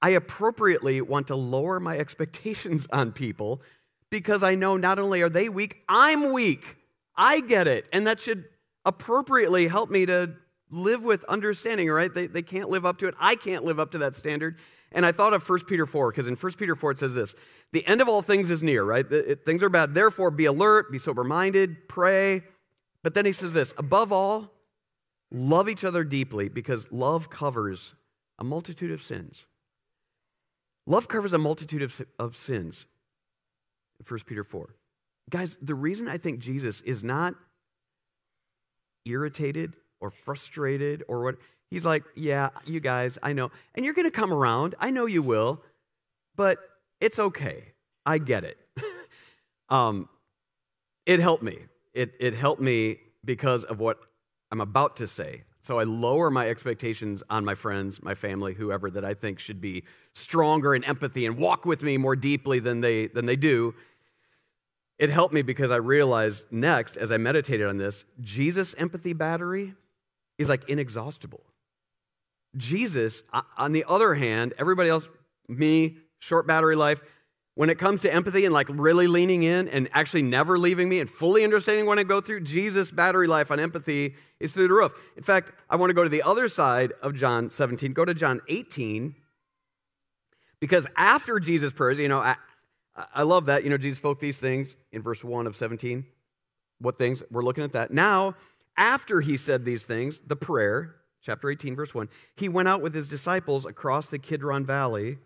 I 0.00 0.10
appropriately 0.10 1.00
want 1.00 1.28
to 1.28 1.36
lower 1.36 1.78
my 1.78 1.96
expectations 1.96 2.86
on 2.92 3.12
people 3.12 3.62
because 4.10 4.42
I 4.42 4.54
know 4.54 4.76
not 4.76 4.98
only 4.98 5.22
are 5.22 5.28
they 5.28 5.48
weak, 5.48 5.82
I'm 5.88 6.32
weak. 6.32 6.76
I 7.16 7.40
get 7.40 7.66
it. 7.66 7.86
And 7.92 8.06
that 8.06 8.20
should 8.20 8.44
appropriately 8.84 9.68
help 9.68 9.90
me 9.90 10.06
to 10.06 10.34
live 10.70 11.02
with 11.02 11.22
understanding, 11.24 11.90
right? 11.90 12.12
They, 12.12 12.26
they 12.26 12.42
can't 12.42 12.68
live 12.68 12.84
up 12.84 12.98
to 12.98 13.08
it. 13.08 13.14
I 13.20 13.36
can't 13.36 13.64
live 13.64 13.78
up 13.78 13.92
to 13.92 13.98
that 13.98 14.14
standard. 14.14 14.58
And 14.90 15.06
I 15.06 15.12
thought 15.12 15.32
of 15.32 15.48
1 15.48 15.60
Peter 15.66 15.86
4, 15.86 16.10
because 16.10 16.26
in 16.26 16.34
1 16.34 16.52
Peter 16.54 16.74
4 16.74 16.92
it 16.92 16.98
says 16.98 17.14
this 17.14 17.34
The 17.72 17.86
end 17.86 18.00
of 18.00 18.08
all 18.08 18.22
things 18.22 18.50
is 18.50 18.62
near, 18.62 18.82
right? 18.82 19.10
It, 19.10 19.44
things 19.46 19.62
are 19.62 19.68
bad. 19.68 19.94
Therefore, 19.94 20.30
be 20.30 20.46
alert, 20.46 20.90
be 20.90 20.98
sober 20.98 21.24
minded, 21.24 21.88
pray. 21.88 22.42
But 23.02 23.14
then 23.14 23.24
he 23.24 23.32
says 23.32 23.52
this 23.52 23.72
Above 23.78 24.12
all, 24.12 24.50
Love 25.34 25.68
each 25.68 25.82
other 25.82 26.04
deeply 26.04 26.50
because 26.50 26.92
love 26.92 27.30
covers 27.30 27.94
a 28.38 28.44
multitude 28.44 28.90
of 28.90 29.02
sins. 29.02 29.44
Love 30.86 31.08
covers 31.08 31.32
a 31.32 31.38
multitude 31.38 31.82
of, 31.82 32.02
of 32.18 32.36
sins. 32.36 32.84
1 34.06 34.20
Peter 34.26 34.44
4. 34.44 34.74
Guys, 35.30 35.56
the 35.62 35.74
reason 35.74 36.06
I 36.06 36.18
think 36.18 36.40
Jesus 36.40 36.82
is 36.82 37.02
not 37.02 37.34
irritated 39.06 39.74
or 40.00 40.10
frustrated 40.10 41.02
or 41.08 41.22
what, 41.22 41.36
He's 41.70 41.86
like, 41.86 42.04
Yeah, 42.14 42.50
you 42.66 42.80
guys, 42.80 43.18
I 43.22 43.32
know. 43.32 43.50
And 43.74 43.86
you're 43.86 43.94
going 43.94 44.06
to 44.06 44.10
come 44.10 44.32
around. 44.32 44.74
I 44.78 44.90
know 44.90 45.06
you 45.06 45.22
will, 45.22 45.62
but 46.36 46.58
it's 47.00 47.18
okay. 47.18 47.72
I 48.04 48.18
get 48.18 48.44
it. 48.44 48.58
um, 49.70 50.10
it 51.06 51.20
helped 51.20 51.42
me. 51.42 51.58
It, 51.94 52.12
it 52.20 52.34
helped 52.34 52.60
me 52.60 52.98
because 53.24 53.64
of 53.64 53.80
what 53.80 53.98
I'm 54.52 54.60
about 54.60 54.96
to 54.98 55.08
say. 55.08 55.42
So 55.62 55.78
I 55.78 55.84
lower 55.84 56.30
my 56.30 56.48
expectations 56.48 57.22
on 57.30 57.44
my 57.44 57.54
friends, 57.54 58.02
my 58.02 58.14
family, 58.14 58.52
whoever 58.52 58.90
that 58.90 59.04
I 59.04 59.14
think 59.14 59.38
should 59.38 59.60
be 59.60 59.84
stronger 60.12 60.74
in 60.74 60.84
empathy 60.84 61.24
and 61.24 61.38
walk 61.38 61.64
with 61.64 61.82
me 61.82 61.96
more 61.96 62.14
deeply 62.14 62.58
than 62.58 62.80
they, 62.82 63.06
than 63.06 63.26
they 63.26 63.36
do. 63.36 63.74
It 64.98 65.08
helped 65.08 65.32
me 65.32 65.42
because 65.42 65.70
I 65.70 65.76
realized 65.76 66.52
next, 66.52 66.96
as 66.96 67.10
I 67.10 67.16
meditated 67.16 67.66
on 67.66 67.78
this, 67.78 68.04
Jesus' 68.20 68.74
empathy 68.76 69.14
battery 69.14 69.74
is 70.36 70.48
like 70.48 70.68
inexhaustible. 70.68 71.44
Jesus, 72.56 73.22
on 73.56 73.72
the 73.72 73.84
other 73.88 74.14
hand, 74.14 74.52
everybody 74.58 74.90
else, 74.90 75.08
me, 75.48 75.96
short 76.18 76.46
battery 76.46 76.76
life, 76.76 77.02
when 77.54 77.68
it 77.68 77.78
comes 77.78 78.00
to 78.02 78.12
empathy 78.12 78.44
and 78.44 78.54
like 78.54 78.68
really 78.70 79.06
leaning 79.06 79.42
in 79.42 79.68
and 79.68 79.88
actually 79.92 80.22
never 80.22 80.58
leaving 80.58 80.88
me 80.88 81.00
and 81.00 81.10
fully 81.10 81.44
understanding 81.44 81.84
what 81.84 81.98
I 81.98 82.02
go 82.02 82.20
through, 82.20 82.40
Jesus' 82.40 82.90
battery 82.90 83.26
life 83.26 83.50
on 83.50 83.60
empathy 83.60 84.14
is 84.40 84.52
through 84.52 84.68
the 84.68 84.74
roof. 84.74 84.92
In 85.16 85.22
fact, 85.22 85.52
I 85.68 85.76
want 85.76 85.90
to 85.90 85.94
go 85.94 86.02
to 86.02 86.08
the 86.08 86.22
other 86.22 86.48
side 86.48 86.92
of 87.02 87.14
John 87.14 87.50
17. 87.50 87.92
Go 87.92 88.04
to 88.04 88.14
John 88.14 88.40
18. 88.48 89.14
Because 90.60 90.86
after 90.96 91.38
Jesus' 91.38 91.72
prayers, 91.72 91.98
you 91.98 92.08
know, 92.08 92.20
I, 92.20 92.36
I 93.14 93.22
love 93.22 93.46
that. 93.46 93.64
You 93.64 93.70
know, 93.70 93.78
Jesus 93.78 93.98
spoke 93.98 94.20
these 94.20 94.38
things 94.38 94.74
in 94.90 95.02
verse 95.02 95.22
1 95.22 95.46
of 95.46 95.54
17. 95.54 96.06
What 96.78 96.96
things? 96.96 97.22
We're 97.30 97.42
looking 97.42 97.64
at 97.64 97.72
that. 97.72 97.90
Now, 97.90 98.34
after 98.76 99.20
he 99.20 99.36
said 99.36 99.64
these 99.64 99.84
things, 99.84 100.20
the 100.26 100.36
prayer, 100.36 100.94
chapter 101.20 101.50
18, 101.50 101.76
verse 101.76 101.94
1, 101.94 102.08
he 102.34 102.48
went 102.48 102.68
out 102.68 102.80
with 102.80 102.94
his 102.94 103.08
disciples 103.08 103.66
across 103.66 104.06
the 104.06 104.18
Kidron 104.18 104.64
Valley 104.64 105.18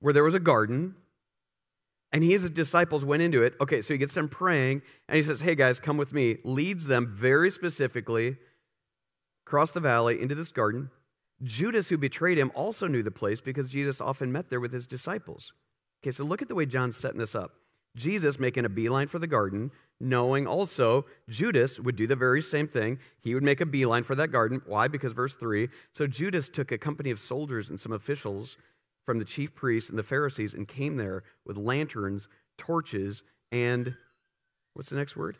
where 0.00 0.14
there 0.14 0.24
was 0.24 0.34
a 0.34 0.40
garden 0.40 0.94
and 2.12 2.24
he 2.24 2.34
and 2.34 2.42
his 2.42 2.50
disciples 2.50 3.04
went 3.04 3.22
into 3.22 3.42
it. 3.42 3.54
Okay, 3.60 3.82
so 3.82 3.94
he 3.94 3.98
gets 3.98 4.14
them 4.14 4.28
praying, 4.28 4.82
and 5.08 5.16
he 5.16 5.22
says, 5.22 5.40
Hey 5.40 5.54
guys, 5.54 5.78
come 5.78 5.96
with 5.96 6.12
me. 6.12 6.38
Leads 6.44 6.86
them 6.86 7.12
very 7.16 7.50
specifically 7.50 8.36
across 9.46 9.70
the 9.70 9.80
valley 9.80 10.20
into 10.20 10.34
this 10.34 10.50
garden. 10.50 10.90
Judas, 11.42 11.88
who 11.88 11.96
betrayed 11.96 12.38
him, 12.38 12.52
also 12.54 12.86
knew 12.86 13.02
the 13.02 13.10
place 13.10 13.40
because 13.40 13.70
Jesus 13.70 14.00
often 14.00 14.30
met 14.30 14.50
there 14.50 14.60
with 14.60 14.72
his 14.72 14.86
disciples. 14.86 15.52
Okay, 16.02 16.10
so 16.10 16.24
look 16.24 16.42
at 16.42 16.48
the 16.48 16.54
way 16.54 16.66
John's 16.66 16.96
setting 16.96 17.18
this 17.18 17.34
up. 17.34 17.52
Jesus 17.96 18.38
making 18.38 18.64
a 18.64 18.68
beeline 18.68 19.08
for 19.08 19.18
the 19.18 19.26
garden, 19.26 19.70
knowing 19.98 20.46
also 20.46 21.06
Judas 21.28 21.80
would 21.80 21.96
do 21.96 22.06
the 22.06 22.16
very 22.16 22.42
same 22.42 22.68
thing. 22.68 22.98
He 23.20 23.34
would 23.34 23.42
make 23.42 23.60
a 23.60 23.66
beeline 23.66 24.04
for 24.04 24.14
that 24.14 24.28
garden. 24.28 24.62
Why? 24.66 24.86
Because 24.86 25.12
verse 25.12 25.34
3 25.34 25.68
So 25.92 26.06
Judas 26.06 26.48
took 26.48 26.70
a 26.70 26.78
company 26.78 27.10
of 27.10 27.18
soldiers 27.18 27.68
and 27.68 27.80
some 27.80 27.92
officials 27.92 28.56
from 29.06 29.18
the 29.18 29.24
chief 29.24 29.54
priests 29.54 29.90
and 29.90 29.98
the 29.98 30.04
Pharisees 30.04 30.54
and 30.54 30.68
came 30.68 30.96
there 30.96 31.22
with 31.44 31.56
lanterns, 31.56 32.28
torches, 32.58 33.22
and 33.50 33.94
what's 34.74 34.90
the 34.90 34.96
next 34.96 35.16
word? 35.16 35.36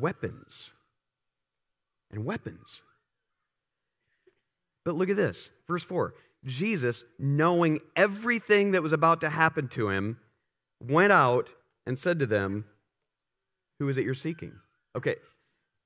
Weapons. 0.00 0.70
And 2.10 2.24
weapons. 2.24 2.80
But 4.84 4.94
look 4.94 5.10
at 5.10 5.16
this, 5.16 5.50
verse 5.66 5.82
4. 5.82 6.14
Jesus, 6.44 7.02
knowing 7.18 7.80
everything 7.96 8.72
that 8.72 8.82
was 8.82 8.92
about 8.92 9.20
to 9.22 9.30
happen 9.30 9.66
to 9.68 9.88
him, 9.88 10.18
went 10.80 11.12
out 11.12 11.48
and 11.86 11.98
said 11.98 12.18
to 12.20 12.26
them, 12.26 12.66
Who 13.80 13.88
is 13.88 13.96
it 13.96 14.04
you're 14.04 14.14
seeking? 14.14 14.52
Okay, 14.96 15.16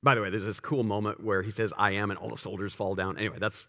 by 0.02 0.14
the 0.14 0.20
way, 0.20 0.30
there's 0.30 0.44
this 0.44 0.60
cool 0.60 0.82
moment 0.82 1.22
where 1.22 1.42
he 1.42 1.50
says, 1.50 1.72
I 1.76 1.92
am, 1.92 2.10
and 2.10 2.18
all 2.18 2.28
the 2.28 2.36
soldiers 2.36 2.72
fall 2.72 2.94
down. 2.94 3.18
Anyway, 3.18 3.36
that's 3.38 3.66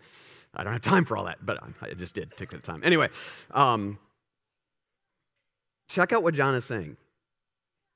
I 0.54 0.64
don't 0.64 0.74
have 0.74 0.82
time 0.82 1.06
for 1.06 1.16
all 1.16 1.26
that, 1.26 1.46
but 1.46 1.60
I 1.82 1.94
just 1.94 2.14
did 2.14 2.36
take 2.36 2.50
the 2.50 2.58
time. 2.58 2.82
Anyway, 2.84 3.10
um, 3.52 4.00
check 5.88 6.12
out 6.12 6.24
what 6.24 6.34
John 6.34 6.56
is 6.56 6.66
saying. 6.66 6.98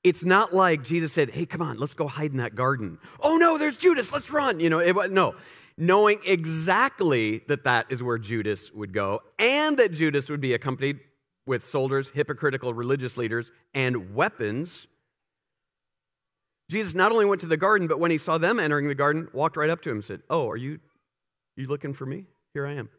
It's 0.03 0.23
not 0.23 0.53
like 0.53 0.83
Jesus 0.83 1.11
said, 1.11 1.31
"Hey, 1.31 1.45
come 1.45 1.61
on, 1.61 1.77
let's 1.77 1.93
go 1.93 2.07
hide 2.07 2.31
in 2.31 2.37
that 2.37 2.55
garden." 2.55 2.99
Oh 3.19 3.37
no, 3.37 3.57
there's 3.57 3.77
Judas. 3.77 4.11
Let's 4.13 4.29
run. 4.29 4.59
You 4.59 4.69
know, 4.69 4.79
it, 4.79 4.95
was 4.95 5.11
no. 5.11 5.35
Knowing 5.77 6.19
exactly 6.25 7.39
that 7.47 7.65
that 7.65 7.87
is 7.89 8.01
where 8.01 8.17
Judas 8.17 8.71
would 8.71 8.93
go, 8.93 9.21
and 9.37 9.77
that 9.77 9.91
Judas 9.91 10.29
would 10.29 10.39
be 10.39 10.53
accompanied 10.53 10.99
with 11.45 11.67
soldiers, 11.67 12.09
hypocritical 12.13 12.73
religious 12.73 13.17
leaders, 13.17 13.51
and 13.73 14.15
weapons. 14.15 14.87
Jesus 16.69 16.95
not 16.95 17.11
only 17.11 17.25
went 17.25 17.41
to 17.41 17.47
the 17.47 17.57
garden, 17.57 17.87
but 17.87 17.99
when 17.99 18.11
he 18.11 18.17
saw 18.17 18.37
them 18.37 18.59
entering 18.59 18.87
the 18.87 18.95
garden, 18.95 19.27
walked 19.33 19.57
right 19.57 19.69
up 19.69 19.81
to 19.81 19.89
him 19.89 19.97
and 19.97 20.05
said, 20.05 20.21
"Oh, 20.29 20.49
are 20.49 20.57
you 20.57 20.79
you 21.57 21.67
looking 21.67 21.93
for 21.93 22.05
me?" 22.05 22.25
Here 22.55 22.65
I 22.65 22.75
am. 22.75 22.89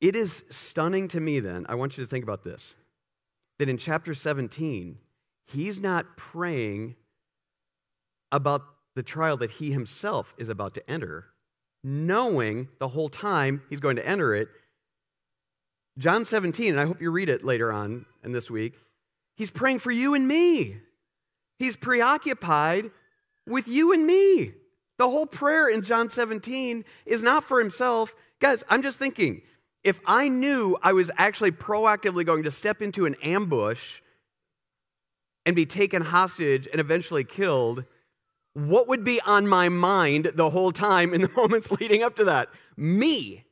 It 0.00 0.14
is 0.14 0.44
stunning 0.48 1.08
to 1.08 1.18
me, 1.18 1.40
then, 1.40 1.66
I 1.68 1.74
want 1.74 1.98
you 1.98 2.04
to 2.04 2.08
think 2.08 2.22
about 2.22 2.44
this 2.44 2.74
that 3.58 3.68
in 3.68 3.76
chapter 3.76 4.14
17, 4.14 4.98
he's 5.46 5.80
not 5.80 6.16
praying 6.16 6.94
about 8.30 8.62
the 8.94 9.02
trial 9.02 9.36
that 9.38 9.50
he 9.50 9.72
himself 9.72 10.34
is 10.38 10.48
about 10.48 10.74
to 10.74 10.88
enter, 10.88 11.24
knowing 11.82 12.68
the 12.78 12.88
whole 12.88 13.08
time 13.08 13.62
he's 13.68 13.80
going 13.80 13.96
to 13.96 14.06
enter 14.06 14.32
it. 14.32 14.46
John 15.98 16.24
17, 16.24 16.70
and 16.70 16.78
I 16.78 16.86
hope 16.86 17.02
you 17.02 17.10
read 17.10 17.28
it 17.28 17.44
later 17.44 17.72
on 17.72 18.06
in 18.22 18.30
this 18.30 18.48
week, 18.48 18.74
he's 19.36 19.50
praying 19.50 19.80
for 19.80 19.90
you 19.90 20.14
and 20.14 20.28
me. 20.28 20.76
He's 21.58 21.74
preoccupied 21.74 22.92
with 23.48 23.66
you 23.66 23.92
and 23.92 24.06
me. 24.06 24.52
The 24.98 25.08
whole 25.08 25.26
prayer 25.26 25.68
in 25.68 25.82
John 25.82 26.08
17 26.08 26.84
is 27.04 27.22
not 27.22 27.44
for 27.44 27.58
himself. 27.58 28.14
Guys, 28.40 28.64
I'm 28.68 28.82
just 28.82 28.98
thinking 28.98 29.42
if 29.84 30.00
I 30.06 30.28
knew 30.28 30.76
I 30.82 30.92
was 30.92 31.10
actually 31.16 31.52
proactively 31.52 32.24
going 32.24 32.42
to 32.44 32.50
step 32.50 32.82
into 32.82 33.06
an 33.06 33.14
ambush 33.22 34.00
and 35.44 35.54
be 35.54 35.66
taken 35.66 36.02
hostage 36.02 36.66
and 36.70 36.80
eventually 36.80 37.24
killed, 37.24 37.84
what 38.52 38.88
would 38.88 39.04
be 39.04 39.20
on 39.20 39.46
my 39.46 39.68
mind 39.68 40.32
the 40.34 40.50
whole 40.50 40.72
time 40.72 41.12
in 41.14 41.20
the 41.20 41.30
moments 41.36 41.70
leading 41.70 42.02
up 42.02 42.16
to 42.16 42.24
that? 42.24 42.48
Me, 42.76 43.44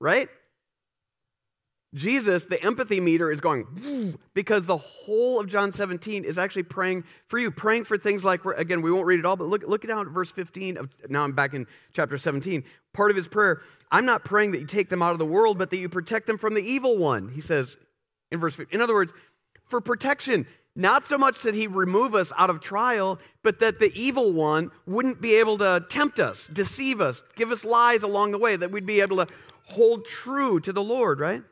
right? 0.00 0.28
Jesus, 1.94 2.46
the 2.46 2.60
empathy 2.62 3.00
meter 3.00 3.30
is 3.30 3.40
going 3.40 4.18
because 4.34 4.66
the 4.66 4.76
whole 4.76 5.38
of 5.38 5.46
John 5.46 5.70
17 5.70 6.24
is 6.24 6.38
actually 6.38 6.64
praying 6.64 7.04
for 7.28 7.38
you, 7.38 7.52
praying 7.52 7.84
for 7.84 7.96
things 7.96 8.24
like, 8.24 8.44
again, 8.44 8.82
we 8.82 8.90
won't 8.90 9.06
read 9.06 9.20
it 9.20 9.24
all, 9.24 9.36
but 9.36 9.46
look, 9.46 9.62
look 9.66 9.86
down 9.86 10.06
at 10.06 10.12
verse 10.12 10.30
15 10.30 10.76
of, 10.76 10.88
now 11.08 11.22
I'm 11.22 11.32
back 11.32 11.54
in 11.54 11.66
chapter 11.92 12.18
17. 12.18 12.64
Part 12.92 13.10
of 13.10 13.16
his 13.16 13.28
prayer, 13.28 13.62
I'm 13.92 14.04
not 14.04 14.24
praying 14.24 14.52
that 14.52 14.60
you 14.60 14.66
take 14.66 14.88
them 14.88 15.02
out 15.02 15.12
of 15.12 15.20
the 15.20 15.24
world, 15.24 15.56
but 15.56 15.70
that 15.70 15.76
you 15.76 15.88
protect 15.88 16.26
them 16.26 16.36
from 16.36 16.54
the 16.54 16.62
evil 16.62 16.98
one, 16.98 17.28
he 17.28 17.40
says 17.40 17.76
in 18.32 18.40
verse 18.40 18.56
15. 18.56 18.74
In 18.74 18.82
other 18.82 18.94
words, 18.94 19.12
for 19.62 19.80
protection, 19.80 20.46
not 20.74 21.06
so 21.06 21.16
much 21.16 21.42
that 21.42 21.54
he 21.54 21.68
remove 21.68 22.16
us 22.16 22.32
out 22.36 22.50
of 22.50 22.60
trial, 22.60 23.20
but 23.44 23.60
that 23.60 23.78
the 23.78 23.92
evil 23.94 24.32
one 24.32 24.72
wouldn't 24.86 25.20
be 25.20 25.36
able 25.36 25.58
to 25.58 25.84
tempt 25.88 26.18
us, 26.18 26.48
deceive 26.48 27.00
us, 27.00 27.22
give 27.36 27.52
us 27.52 27.64
lies 27.64 28.02
along 28.02 28.32
the 28.32 28.38
way, 28.38 28.56
that 28.56 28.72
we'd 28.72 28.84
be 28.84 29.00
able 29.00 29.18
to 29.18 29.28
hold 29.66 30.04
true 30.04 30.58
to 30.58 30.72
the 30.72 30.82
Lord, 30.82 31.20
right? 31.20 31.42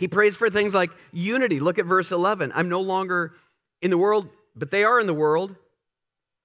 He 0.00 0.08
prays 0.08 0.34
for 0.34 0.48
things 0.48 0.74
like 0.74 0.90
unity. 1.12 1.60
Look 1.60 1.78
at 1.78 1.84
verse 1.84 2.10
11. 2.10 2.52
I'm 2.54 2.70
no 2.70 2.80
longer 2.80 3.34
in 3.82 3.90
the 3.90 3.98
world, 3.98 4.28
but 4.56 4.70
they 4.70 4.82
are 4.82 4.98
in 4.98 5.06
the 5.06 5.14
world. 5.14 5.54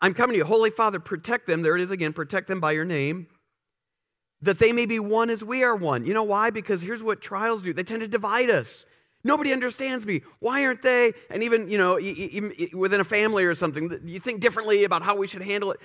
I'm 0.02 0.14
coming 0.14 0.34
to 0.34 0.38
you. 0.40 0.46
Holy 0.46 0.70
Father, 0.70 1.00
protect 1.00 1.48
them. 1.48 1.62
There 1.62 1.76
it 1.76 1.82
is 1.82 1.90
again. 1.90 2.12
Protect 2.12 2.50
them 2.50 2.60
by 2.60 2.74
your 2.74 2.84
name, 2.84 3.28
that 4.42 4.60
they 4.60 4.74
may 4.74 4.86
be 4.86 5.00
one 5.00 5.30
as 5.30 5.42
we 5.42 5.64
are 5.64 5.76
one. 5.76 6.06
You 6.06 6.14
know 6.14 6.24
why? 6.24 6.50
Because 6.50 6.82
here's 6.82 7.02
what 7.02 7.22
trials 7.22 7.62
do 7.62 7.74
they 7.74 7.84
tend 7.84 8.02
to 8.02 8.08
divide 8.10 8.50
us. 8.50 8.86
Nobody 9.24 9.54
understands 9.54 10.06
me. 10.06 10.22
Why 10.40 10.66
aren't 10.66 10.84
they? 10.84 11.14
And 11.32 11.42
even, 11.42 11.68
you 11.70 11.78
know, 11.78 11.98
even 12.00 12.54
within 12.78 13.00
a 13.00 13.06
family 13.06 13.46
or 13.46 13.56
something, 13.56 13.90
you 14.04 14.20
think 14.20 14.42
differently 14.42 14.84
about 14.84 15.02
how 15.02 15.16
we 15.16 15.26
should 15.26 15.42
handle 15.42 15.72
it. 15.72 15.80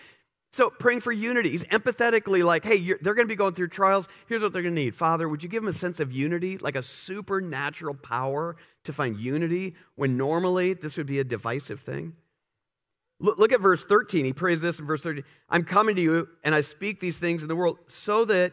So, 0.53 0.69
praying 0.69 1.01
for 1.01 1.13
unity. 1.13 1.51
He's 1.51 1.63
empathetically 1.65 2.45
like, 2.45 2.65
hey, 2.65 2.79
they're 3.01 3.15
going 3.15 3.27
to 3.27 3.33
be 3.33 3.37
going 3.37 3.55
through 3.55 3.69
trials. 3.69 4.09
Here's 4.27 4.43
what 4.43 4.53
they're 4.53 4.63
going 4.63 4.75
to 4.75 4.81
need. 4.81 4.97
Father, 4.97 5.29
would 5.29 5.45
you 5.45 5.49
give 5.49 5.63
them 5.63 5.69
a 5.69 5.73
sense 5.73 6.01
of 6.01 6.11
unity, 6.11 6.59
like 6.59 6.75
a 6.75 6.83
supernatural 6.83 7.95
power 7.95 8.57
to 8.85 8.93
find 8.93 9.17
unity 9.17 9.75
when 9.95 10.17
normally 10.17 10.73
this 10.73 10.97
would 10.97 11.07
be 11.07 11.21
a 11.21 11.25
divisive 11.25 11.81
thing? 11.81 12.15
Look, 13.21 13.39
look 13.39 13.53
at 13.53 13.61
verse 13.61 13.85
13. 13.85 14.25
He 14.25 14.33
prays 14.33 14.61
this 14.61 14.81
in 14.81 14.87
verse 14.87 15.03
13 15.03 15.23
I'm 15.49 15.63
coming 15.63 15.95
to 15.95 16.03
you, 16.03 16.29
and 16.43 16.55
I 16.55 16.63
speak 16.63 16.99
these 16.99 17.19
things 17.19 17.43
in 17.43 17.49
the 17.49 17.57
world 17.57 17.79
so 17.87 18.25
that 18.25 18.53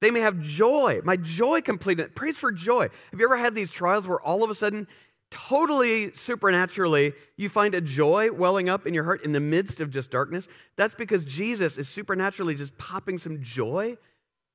they 0.00 0.10
may 0.10 0.20
have 0.20 0.40
joy. 0.40 1.00
My 1.04 1.16
joy 1.16 1.60
completed. 1.60 2.14
Praise 2.14 2.36
for 2.36 2.52
joy. 2.52 2.88
Have 3.10 3.18
you 3.18 3.26
ever 3.26 3.36
had 3.36 3.54
these 3.54 3.72
trials 3.72 4.06
where 4.06 4.20
all 4.20 4.44
of 4.44 4.50
a 4.50 4.54
sudden 4.54 4.86
totally 5.30 6.12
supernaturally, 6.14 7.12
you 7.36 7.48
find 7.48 7.74
a 7.74 7.80
joy 7.80 8.32
welling 8.32 8.68
up 8.68 8.86
in 8.86 8.94
your 8.94 9.04
heart 9.04 9.24
in 9.24 9.32
the 9.32 9.40
midst 9.40 9.80
of 9.80 9.90
just 9.90 10.10
darkness, 10.10 10.48
that's 10.76 10.94
because 10.94 11.24
Jesus 11.24 11.78
is 11.78 11.88
supernaturally 11.88 12.54
just 12.54 12.76
popping 12.78 13.18
some 13.18 13.42
joy 13.42 13.96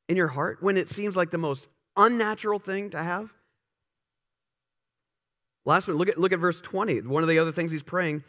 in 0.09 0.17
your 0.17 0.29
heart 0.29 0.57
when 0.61 0.77
it 0.77 0.89
seems 0.89 1.15
like 1.15 1.31
the 1.31 1.37
most 1.37 1.67
unnatural 1.95 2.59
thing 2.59 2.89
to 2.89 3.01
have. 3.01 3.33
Last 5.65 5.87
one, 5.87 5.97
look 5.97 6.09
at, 6.09 6.17
look 6.17 6.33
at 6.33 6.39
verse 6.39 6.59
20. 6.59 7.01
One 7.01 7.23
of 7.23 7.29
the 7.29 7.39
other 7.39 7.51
things 7.51 7.71
he's 7.71 7.83
praying 7.83 8.23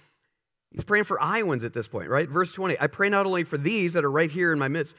He's 0.74 0.84
praying 0.84 1.04
for 1.04 1.22
Iowans 1.22 1.62
at 1.62 1.72
this 1.72 1.86
point, 1.86 2.08
right? 2.08 2.28
Verse 2.28 2.52
20 2.52 2.78
I 2.80 2.88
pray 2.88 3.08
not 3.08 3.26
only 3.26 3.44
for 3.44 3.56
these 3.56 3.92
that 3.92 4.04
are 4.04 4.10
right 4.10 4.30
here 4.30 4.52
in 4.52 4.58
my 4.58 4.68
midst, 4.68 4.94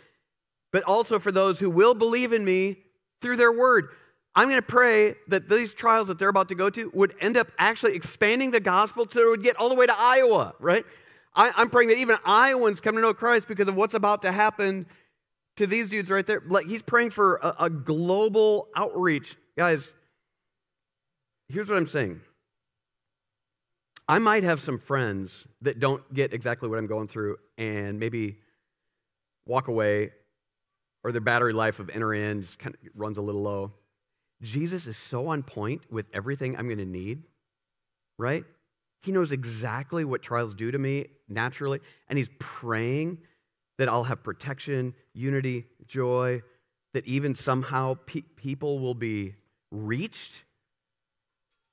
but 0.71 0.83
also 0.83 1.19
for 1.19 1.31
those 1.31 1.59
who 1.59 1.69
will 1.69 1.93
believe 1.93 2.31
in 2.31 2.45
me 2.45 2.77
through 3.21 3.35
their 3.35 3.51
word. 3.51 3.89
I'm 4.35 4.49
going 4.49 4.61
to 4.61 4.67
pray 4.67 5.15
that 5.29 5.47
these 5.47 5.73
trials 5.73 6.07
that 6.09 6.19
they're 6.19 6.29
about 6.29 6.49
to 6.49 6.55
go 6.55 6.69
to 6.69 6.91
would 6.93 7.15
end 7.21 7.37
up 7.37 7.47
actually 7.57 7.95
expanding 7.95 8.51
the 8.51 8.59
gospel 8.59 9.05
to 9.07 9.29
would 9.29 9.43
get 9.43 9.55
all 9.55 9.69
the 9.69 9.75
way 9.75 9.85
to 9.85 9.95
Iowa, 9.97 10.55
right? 10.59 10.85
I, 11.33 11.51
am 11.61 11.69
praying 11.69 11.89
that 11.89 11.97
even 11.97 12.17
Iowans 12.25 12.81
come 12.81 12.95
to 12.95 13.01
know 13.01 13.13
Christ 13.13 13.47
because 13.47 13.67
of 13.67 13.75
what's 13.75 13.93
about 13.93 14.21
to 14.23 14.31
happen 14.31 14.87
to 15.55 15.67
these 15.67 15.89
dudes 15.89 16.09
right 16.09 16.25
there. 16.25 16.41
Like 16.45 16.65
he's 16.65 16.81
praying 16.81 17.11
for 17.11 17.37
a, 17.37 17.55
a 17.61 17.69
global 17.69 18.67
outreach. 18.75 19.37
Guys, 19.57 19.93
here's 21.47 21.69
what 21.69 21.77
I'm 21.77 21.87
saying. 21.87 22.21
I 24.07 24.19
might 24.19 24.43
have 24.43 24.59
some 24.59 24.77
friends 24.77 25.47
that 25.61 25.79
don't 25.79 26.13
get 26.13 26.33
exactly 26.33 26.69
what 26.69 26.77
I'm 26.77 26.87
going 26.87 27.07
through 27.07 27.37
and 27.57 27.99
maybe 27.99 28.37
walk 29.47 29.67
away 29.67 30.11
or 31.03 31.11
their 31.11 31.21
battery 31.21 31.53
life 31.53 31.79
of 31.79 31.89
enter 31.89 32.13
in 32.13 32.41
just 32.41 32.59
kind 32.59 32.75
of 32.75 32.81
runs 32.95 33.17
a 33.17 33.21
little 33.21 33.41
low. 33.41 33.71
Jesus 34.41 34.87
is 34.87 34.97
so 34.97 35.27
on 35.27 35.43
point 35.43 35.81
with 35.89 36.07
everything 36.13 36.55
I'm 36.55 36.67
going 36.67 36.77
to 36.77 36.85
need, 36.85 37.23
right? 38.17 38.43
He 39.01 39.11
knows 39.11 39.31
exactly 39.31 40.03
what 40.03 40.21
trials 40.21 40.53
do 40.53 40.71
to 40.71 40.77
me 40.77 41.07
naturally, 41.29 41.79
and 42.07 42.17
He's 42.17 42.29
praying 42.39 43.19
that 43.77 43.89
I'll 43.89 44.05
have 44.05 44.23
protection, 44.23 44.93
unity, 45.13 45.65
joy, 45.87 46.41
that 46.93 47.05
even 47.05 47.35
somehow 47.35 47.95
pe- 48.05 48.21
people 48.21 48.79
will 48.79 48.95
be 48.95 49.33
reached. 49.71 50.43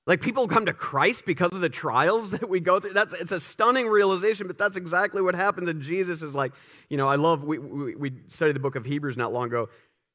Like 0.06 0.20
people 0.20 0.48
come 0.48 0.66
to 0.66 0.72
Christ 0.72 1.24
because 1.24 1.52
of 1.52 1.60
the 1.60 1.68
trials 1.68 2.30
that 2.32 2.48
we 2.48 2.60
go 2.60 2.80
through. 2.80 2.92
That's 2.92 3.14
it's 3.14 3.32
a 3.32 3.40
stunning 3.40 3.86
realization, 3.86 4.46
but 4.46 4.58
that's 4.58 4.76
exactly 4.76 5.22
what 5.22 5.34
happens. 5.34 5.68
And 5.68 5.80
Jesus 5.80 6.22
is 6.22 6.34
like, 6.34 6.52
you 6.90 6.96
know, 6.96 7.06
I 7.06 7.16
love 7.16 7.44
we, 7.44 7.58
we, 7.58 7.94
we 7.94 8.12
studied 8.28 8.56
the 8.56 8.60
book 8.60 8.74
of 8.74 8.84
Hebrews 8.84 9.16
not 9.16 9.32
long 9.32 9.46
ago, 9.46 9.68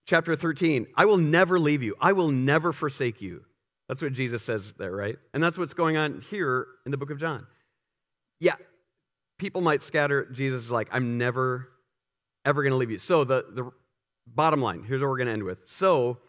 chapter 0.07 0.35
13. 0.35 0.87
I 0.95 1.05
will 1.05 1.17
never 1.17 1.59
leave 1.59 1.83
you, 1.83 1.95
I 2.01 2.13
will 2.13 2.29
never 2.29 2.73
forsake 2.73 3.21
you. 3.21 3.43
That's 3.87 4.01
what 4.01 4.13
Jesus 4.13 4.43
says 4.43 4.73
there, 4.77 4.91
right? 4.91 5.17
And 5.33 5.41
that's 5.41 5.57
what's 5.57 5.73
going 5.73 5.95
on 5.95 6.21
here 6.29 6.67
in 6.85 6.91
the 6.91 6.97
book 6.97 7.11
of 7.11 7.19
John. 7.19 7.47
Yeah, 8.39 8.55
people 9.37 9.61
might 9.61 9.81
scatter. 9.81 10.25
Jesus 10.25 10.63
is 10.63 10.71
like, 10.71 10.89
I'm 10.91 11.17
never 11.17 11.69
ever 12.47 12.63
going 12.63 12.71
to 12.71 12.77
leave 12.77 12.91
you. 12.91 12.97
So 12.97 13.25
the, 13.25 13.45
the 13.51 13.71
bottom 14.25 14.61
line, 14.61 14.83
here's 14.83 15.01
what 15.01 15.09
we're 15.09 15.17
going 15.17 15.27
to 15.27 15.33
end 15.33 15.43
with. 15.43 15.63
So, 15.65 16.19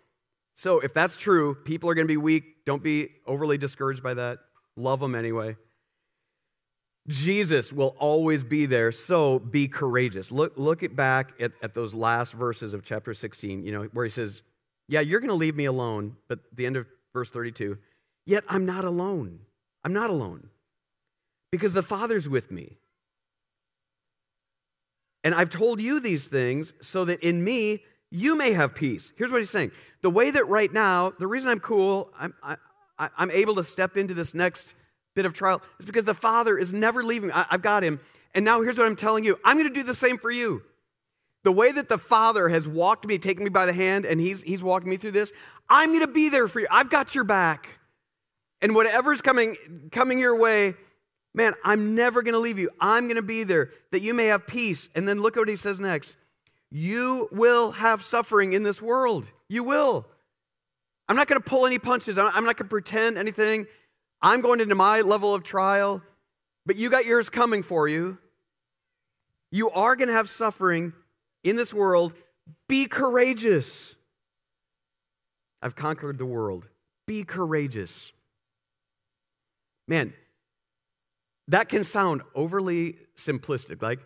so 0.57 0.81
if 0.81 0.93
that's 0.93 1.17
true, 1.17 1.55
people 1.55 1.89
are 1.89 1.95
going 1.95 2.07
to 2.07 2.13
be 2.13 2.17
weak. 2.17 2.65
Don't 2.67 2.83
be 2.83 3.11
overly 3.25 3.57
discouraged 3.57 4.03
by 4.03 4.15
that. 4.15 4.39
Love 4.77 4.99
them 4.99 5.15
anyway. 5.15 5.57
Jesus 7.09 7.73
will 7.73 7.97
always 7.99 8.45
be 8.45 8.67
there, 8.67 8.93
so 8.93 9.39
be 9.39 9.67
courageous. 9.67 10.31
Look, 10.31 10.53
look 10.57 10.83
at 10.83 10.95
back 10.95 11.33
at, 11.41 11.53
at 11.63 11.75
those 11.75 11.95
last 11.95 12.35
verses 12.35 12.75
of 12.75 12.85
chapter 12.85 13.15
16, 13.15 13.65
you 13.65 13.73
know, 13.73 13.85
where 13.93 14.05
he 14.05 14.11
says, 14.11 14.43
Yeah, 14.89 15.01
you're 15.01 15.21
going 15.21 15.31
to 15.31 15.35
leave 15.35 15.57
me 15.57 15.65
alone, 15.65 16.17
but 16.29 16.41
the 16.53 16.67
end 16.67 16.77
of 16.77 16.87
verse 17.15 17.31
32, 17.31 17.79
yet 18.27 18.45
I'm 18.49 18.67
not 18.67 18.85
alone. 18.85 19.41
I'm 19.85 19.93
not 19.93 20.11
alone 20.11 20.51
because 21.51 21.73
the 21.73 21.83
Father's 21.83 22.29
with 22.29 22.51
me. 22.51 22.77
And 25.25 25.35
I've 25.35 25.51
told 25.51 25.81
you 25.81 26.01
these 26.01 26.27
things 26.27 26.73
so 26.81 27.05
that 27.07 27.21
in 27.21 27.43
me 27.43 27.85
you 28.11 28.37
may 28.37 28.53
have 28.53 28.75
peace. 28.75 29.13
Here's 29.17 29.31
what 29.31 29.41
he's 29.41 29.51
saying 29.51 29.73
the 30.03 30.11
way 30.11 30.31
that 30.31 30.47
right 30.49 30.73
now, 30.73 31.11
the 31.19 31.27
reason 31.27 31.49
I'm 31.49 31.61
cool, 31.61 32.11
I'm, 32.19 32.35
I, 32.43 32.57
am 33.19 33.31
able 33.31 33.55
to 33.57 33.65
step 33.65 33.97
into 33.97 34.15
this 34.15 34.35
next 34.35 34.75
bit 35.19 35.27
of 35.27 35.33
trial 35.33 35.61
is 35.79 35.87
because 35.87 36.05
the 36.05 36.15
Father 36.15 36.57
is 36.57 36.73
never 36.73 37.03
leaving. 37.03 37.33
I, 37.33 37.47
I've 37.51 37.63
got 37.63 37.83
him. 37.83 38.01
And 38.35 38.45
now 38.45 38.63
here's 38.63 38.79
what 38.79 38.87
I'm 38.87 38.97
telling 38.97 39.25
you 39.25 39.39
I'm 39.45 39.57
going 39.57 39.69
to 39.69 39.75
do 39.75 39.83
the 39.83 39.95
same 39.95 40.19
for 40.19 40.31
you. 40.31 40.63
The 41.45 41.53
way 41.53 41.73
that 41.73 41.89
the 41.89 41.99
Father 41.99 42.49
has 42.49 42.67
walked 42.67 43.07
me, 43.07 43.19
taken 43.19 43.45
me 43.45 43.51
by 43.51 43.67
the 43.67 43.73
hand, 43.73 44.05
and 44.05 44.21
he's, 44.21 44.43
he's 44.43 44.63
walking 44.63 44.91
me 44.91 44.97
through 44.97 45.13
this, 45.13 45.33
I'm 45.69 45.91
going 45.91 46.07
to 46.07 46.13
be 46.13 46.29
there 46.29 46.49
for 46.49 46.61
you. 46.61 46.67
I've 46.71 46.91
got 46.91 47.15
your 47.15 47.25
back. 47.25 47.79
And 48.61 48.75
whatever's 48.75 49.23
coming, 49.23 49.57
coming 49.93 50.19
your 50.19 50.37
way, 50.37 50.75
Man, 51.35 51.55
I'm 51.63 51.95
never 51.95 52.23
going 52.23 52.33
to 52.35 52.41
leave 52.41 52.59
you. 52.59 52.71
I'm 52.81 53.05
going 53.05 53.15
to 53.15 53.23
be 53.23 53.45
there 53.45 53.71
that 53.93 54.01
you 54.01 54.13
may 54.13 54.27
have 54.27 54.47
peace. 54.47 54.89
And 54.97 55.07
then 55.07 55.21
look 55.21 55.37
at 55.37 55.41
what 55.41 55.49
he 55.49 55.55
says 55.55 55.79
next. 55.79 56.17
You 56.71 57.29
will 57.31 57.71
have 57.71 58.03
suffering 58.03 58.55
in 58.55 58.63
this 58.65 58.83
world. 58.83 59.27
You 59.49 59.63
will. 59.63 60.07
I'm 61.09 61.15
not 61.15 61.29
going 61.29 61.41
to 61.41 61.49
pull 61.49 61.65
any 61.65 61.79
punches. 61.79 62.19
I'm 62.19 62.45
not 62.45 62.57
going 62.57 62.57
to 62.57 62.65
pretend 62.65 63.19
anything. 63.19 63.67
I'm 64.21 64.41
going 64.41 64.61
into 64.61 64.75
my 64.75 65.01
level 65.01 65.35
of 65.35 65.45
trial, 65.45 66.03
but 66.67 66.77
you 66.77 66.91
got 66.91 67.07
yours 67.07 67.31
coming 67.31 67.63
for 67.63 67.89
you. 67.89 68.19
You 69.51 69.71
are 69.71 69.97
going 69.97 70.09
to 70.09 70.15
have 70.15 70.29
suffering 70.29 70.93
in 71.45 71.57
this 71.57 71.73
world. 71.73 72.13
Be 72.69 72.87
courageous. 72.87 73.95
I've 75.63 75.77
conquered 75.77 76.19
the 76.19 76.27
world. 76.27 76.67
Be 77.07 77.25
courageous. 77.25 78.13
Man, 79.87 80.13
that 81.49 81.69
can 81.69 81.83
sound 81.83 82.23
overly 82.35 82.99
simplistic, 83.17 83.81
like, 83.81 84.01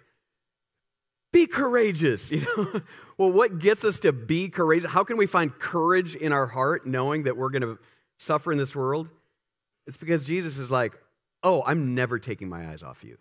be 1.33 1.47
courageous, 1.47 2.31
you 2.31 2.41
know? 2.43 2.83
well, 3.19 3.33
what 3.33 3.59
gets 3.59 3.85
us 3.85 3.99
to 4.01 4.13
be 4.13 4.49
courageous? 4.49 4.91
How 4.91 5.03
can 5.03 5.17
we 5.17 5.27
find 5.27 5.59
courage 5.59 6.15
in 6.15 6.33
our 6.33 6.47
heart 6.47 6.87
knowing 6.87 7.25
that 7.25 7.37
we're 7.37 7.51
going 7.51 7.63
to 7.63 7.79
suffer 8.19 8.53
in 8.53 8.59
this 8.59 8.77
world? 8.77 9.09
It's 9.87 9.97
because 9.97 10.27
Jesus 10.27 10.59
is 10.59 10.71
like, 10.71 10.95
oh, 11.43 11.63
I'm 11.67 11.95
never 11.95 12.19
taking 12.19 12.49
my 12.49 12.71
eyes 12.71 12.83
off 12.83 13.05
you. 13.05 13.19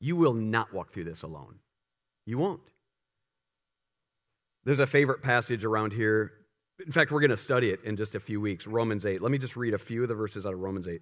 You 0.00 0.16
will 0.16 0.34
not 0.34 0.72
walk 0.72 0.90
through 0.90 1.04
this 1.04 1.22
alone. 1.22 1.56
You 2.26 2.38
won't. 2.38 2.60
There's 4.64 4.80
a 4.80 4.86
favorite 4.86 5.22
passage 5.22 5.64
around 5.64 5.92
here. 5.92 6.32
In 6.84 6.92
fact, 6.92 7.10
we're 7.10 7.20
going 7.20 7.30
to 7.30 7.36
study 7.36 7.70
it 7.70 7.80
in 7.84 7.96
just 7.96 8.14
a 8.14 8.20
few 8.20 8.40
weeks 8.40 8.66
Romans 8.66 9.04
8. 9.04 9.20
Let 9.20 9.30
me 9.30 9.38
just 9.38 9.56
read 9.56 9.74
a 9.74 9.78
few 9.78 10.02
of 10.02 10.08
the 10.08 10.14
verses 10.14 10.46
out 10.46 10.54
of 10.54 10.60
Romans 10.60 10.88
8. 10.88 11.00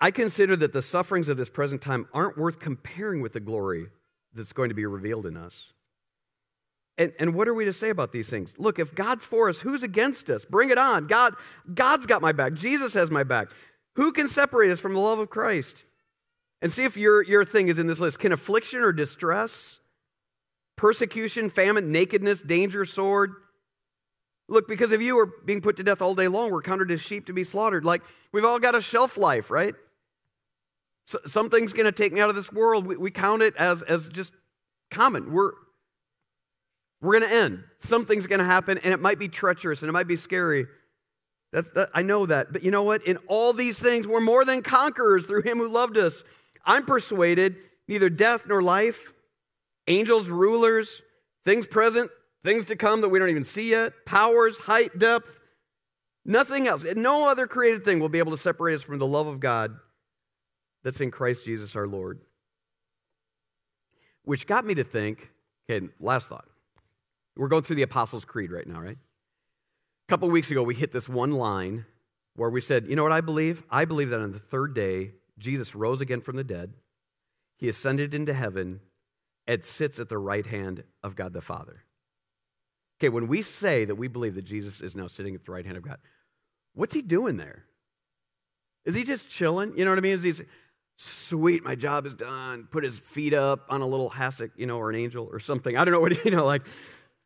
I 0.00 0.10
consider 0.10 0.54
that 0.56 0.72
the 0.72 0.82
sufferings 0.82 1.28
of 1.28 1.36
this 1.36 1.48
present 1.48 1.82
time 1.82 2.06
aren't 2.14 2.38
worth 2.38 2.60
comparing 2.60 3.20
with 3.20 3.32
the 3.32 3.40
glory 3.40 3.88
that's 4.32 4.52
going 4.52 4.68
to 4.68 4.74
be 4.74 4.86
revealed 4.86 5.26
in 5.26 5.36
us. 5.36 5.72
And, 6.98 7.12
and 7.20 7.32
what 7.34 7.46
are 7.46 7.54
we 7.54 7.64
to 7.64 7.72
say 7.72 7.90
about 7.90 8.10
these 8.10 8.28
things? 8.28 8.54
Look, 8.58 8.80
if 8.80 8.92
God's 8.92 9.24
for 9.24 9.48
us, 9.48 9.60
who's 9.60 9.84
against 9.84 10.28
us? 10.28 10.44
Bring 10.44 10.70
it 10.70 10.78
on. 10.78 11.06
God, 11.06 11.34
God's 11.72 12.06
got 12.06 12.20
my 12.20 12.32
back. 12.32 12.54
Jesus 12.54 12.92
has 12.94 13.08
my 13.08 13.22
back. 13.22 13.52
Who 13.94 14.12
can 14.12 14.26
separate 14.26 14.72
us 14.72 14.80
from 14.80 14.94
the 14.94 15.00
love 15.00 15.20
of 15.20 15.30
Christ? 15.30 15.84
And 16.60 16.72
see 16.72 16.84
if 16.84 16.96
your, 16.96 17.22
your 17.22 17.44
thing 17.44 17.68
is 17.68 17.78
in 17.78 17.86
this 17.86 18.00
list. 18.00 18.18
Can 18.18 18.32
affliction 18.32 18.80
or 18.80 18.92
distress, 18.92 19.78
persecution, 20.76 21.50
famine, 21.50 21.92
nakedness, 21.92 22.42
danger, 22.42 22.84
sword? 22.84 23.32
Look, 24.48 24.66
because 24.66 24.90
if 24.90 25.00
you 25.00 25.16
are 25.20 25.26
being 25.44 25.60
put 25.60 25.76
to 25.76 25.84
death 25.84 26.02
all 26.02 26.16
day 26.16 26.26
long, 26.26 26.50
we're 26.50 26.62
counted 26.62 26.90
as 26.90 27.00
sheep 27.00 27.26
to 27.26 27.32
be 27.32 27.44
slaughtered. 27.44 27.84
Like, 27.84 28.02
we've 28.32 28.44
all 28.44 28.58
got 28.58 28.74
a 28.74 28.80
shelf 28.80 29.16
life, 29.16 29.52
right? 29.52 29.74
So, 31.06 31.20
something's 31.26 31.72
going 31.72 31.86
to 31.86 31.92
take 31.92 32.12
me 32.12 32.20
out 32.20 32.28
of 32.30 32.34
this 32.34 32.52
world. 32.52 32.86
We, 32.86 32.96
we 32.96 33.10
count 33.12 33.42
it 33.42 33.54
as, 33.56 33.82
as 33.82 34.08
just 34.08 34.32
common. 34.90 35.32
We're, 35.32 35.52
we're 37.00 37.18
going 37.18 37.30
to 37.30 37.36
end. 37.36 37.64
Something's 37.78 38.26
going 38.26 38.40
to 38.40 38.44
happen, 38.44 38.78
and 38.78 38.92
it 38.92 39.00
might 39.00 39.18
be 39.18 39.28
treacherous 39.28 39.82
and 39.82 39.88
it 39.88 39.92
might 39.92 40.08
be 40.08 40.16
scary. 40.16 40.66
That's, 41.52 41.70
that, 41.70 41.90
I 41.94 42.02
know 42.02 42.26
that. 42.26 42.52
But 42.52 42.62
you 42.62 42.70
know 42.70 42.82
what? 42.82 43.06
In 43.06 43.16
all 43.28 43.52
these 43.52 43.78
things, 43.78 44.06
we're 44.06 44.20
more 44.20 44.44
than 44.44 44.62
conquerors 44.62 45.24
through 45.24 45.42
him 45.42 45.58
who 45.58 45.68
loved 45.68 45.96
us. 45.96 46.24
I'm 46.64 46.84
persuaded 46.84 47.56
neither 47.86 48.10
death 48.10 48.46
nor 48.46 48.62
life, 48.62 49.12
angels, 49.86 50.28
rulers, 50.28 51.00
things 51.44 51.66
present, 51.66 52.10
things 52.44 52.66
to 52.66 52.76
come 52.76 53.00
that 53.00 53.08
we 53.08 53.18
don't 53.18 53.30
even 53.30 53.44
see 53.44 53.70
yet, 53.70 53.92
powers, 54.04 54.58
height, 54.58 54.98
depth, 54.98 55.40
nothing 56.24 56.68
else. 56.68 56.84
No 56.96 57.28
other 57.28 57.46
created 57.46 57.84
thing 57.84 58.00
will 58.00 58.10
be 58.10 58.18
able 58.18 58.32
to 58.32 58.38
separate 58.38 58.74
us 58.74 58.82
from 58.82 58.98
the 58.98 59.06
love 59.06 59.26
of 59.26 59.40
God 59.40 59.74
that's 60.84 61.00
in 61.00 61.10
Christ 61.10 61.46
Jesus 61.46 61.74
our 61.74 61.86
Lord. 61.86 62.20
Which 64.24 64.46
got 64.46 64.66
me 64.66 64.74
to 64.74 64.84
think, 64.84 65.30
okay, 65.70 65.88
last 65.98 66.28
thought. 66.28 66.44
We're 67.38 67.48
going 67.48 67.62
through 67.62 67.76
the 67.76 67.82
Apostles' 67.82 68.24
Creed 68.24 68.50
right 68.50 68.66
now, 68.66 68.80
right? 68.80 68.98
A 68.98 70.10
couple 70.10 70.28
weeks 70.28 70.50
ago, 70.50 70.62
we 70.64 70.74
hit 70.74 70.90
this 70.90 71.08
one 71.08 71.30
line 71.30 71.86
where 72.34 72.50
we 72.50 72.60
said, 72.60 72.88
you 72.88 72.96
know 72.96 73.04
what 73.04 73.12
I 73.12 73.20
believe? 73.20 73.62
I 73.70 73.84
believe 73.84 74.10
that 74.10 74.20
on 74.20 74.32
the 74.32 74.40
third 74.40 74.74
day, 74.74 75.12
Jesus 75.38 75.74
rose 75.74 76.00
again 76.00 76.20
from 76.20 76.34
the 76.34 76.42
dead, 76.42 76.74
he 77.56 77.68
ascended 77.68 78.12
into 78.12 78.34
heaven, 78.34 78.80
and 79.46 79.64
sits 79.64 79.98
at 80.00 80.08
the 80.08 80.18
right 80.18 80.46
hand 80.46 80.82
of 81.02 81.14
God 81.14 81.32
the 81.32 81.40
Father. 81.40 81.84
Okay, 83.00 83.08
when 83.08 83.28
we 83.28 83.42
say 83.42 83.84
that 83.84 83.94
we 83.94 84.08
believe 84.08 84.34
that 84.34 84.44
Jesus 84.44 84.80
is 84.80 84.96
now 84.96 85.06
sitting 85.06 85.34
at 85.34 85.44
the 85.44 85.52
right 85.52 85.64
hand 85.64 85.76
of 85.76 85.84
God, 85.84 85.98
what's 86.74 86.92
he 86.92 87.02
doing 87.02 87.36
there? 87.36 87.64
Is 88.84 88.96
he 88.96 89.04
just 89.04 89.28
chilling? 89.28 89.76
You 89.76 89.84
know 89.84 89.92
what 89.92 89.98
I 89.98 90.02
mean? 90.02 90.12
Is 90.12 90.24
he 90.24 90.32
sweet, 90.96 91.64
my 91.64 91.76
job 91.76 92.04
is 92.04 92.14
done, 92.14 92.66
put 92.70 92.82
his 92.82 92.98
feet 92.98 93.32
up 93.32 93.64
on 93.68 93.80
a 93.80 93.86
little 93.86 94.10
hassock, 94.10 94.50
you 94.56 94.66
know, 94.66 94.76
or 94.76 94.90
an 94.90 94.96
angel 94.96 95.28
or 95.30 95.38
something. 95.38 95.76
I 95.76 95.84
don't 95.84 95.92
know 95.92 96.00
what, 96.00 96.24
you 96.24 96.32
know, 96.32 96.44
like, 96.44 96.62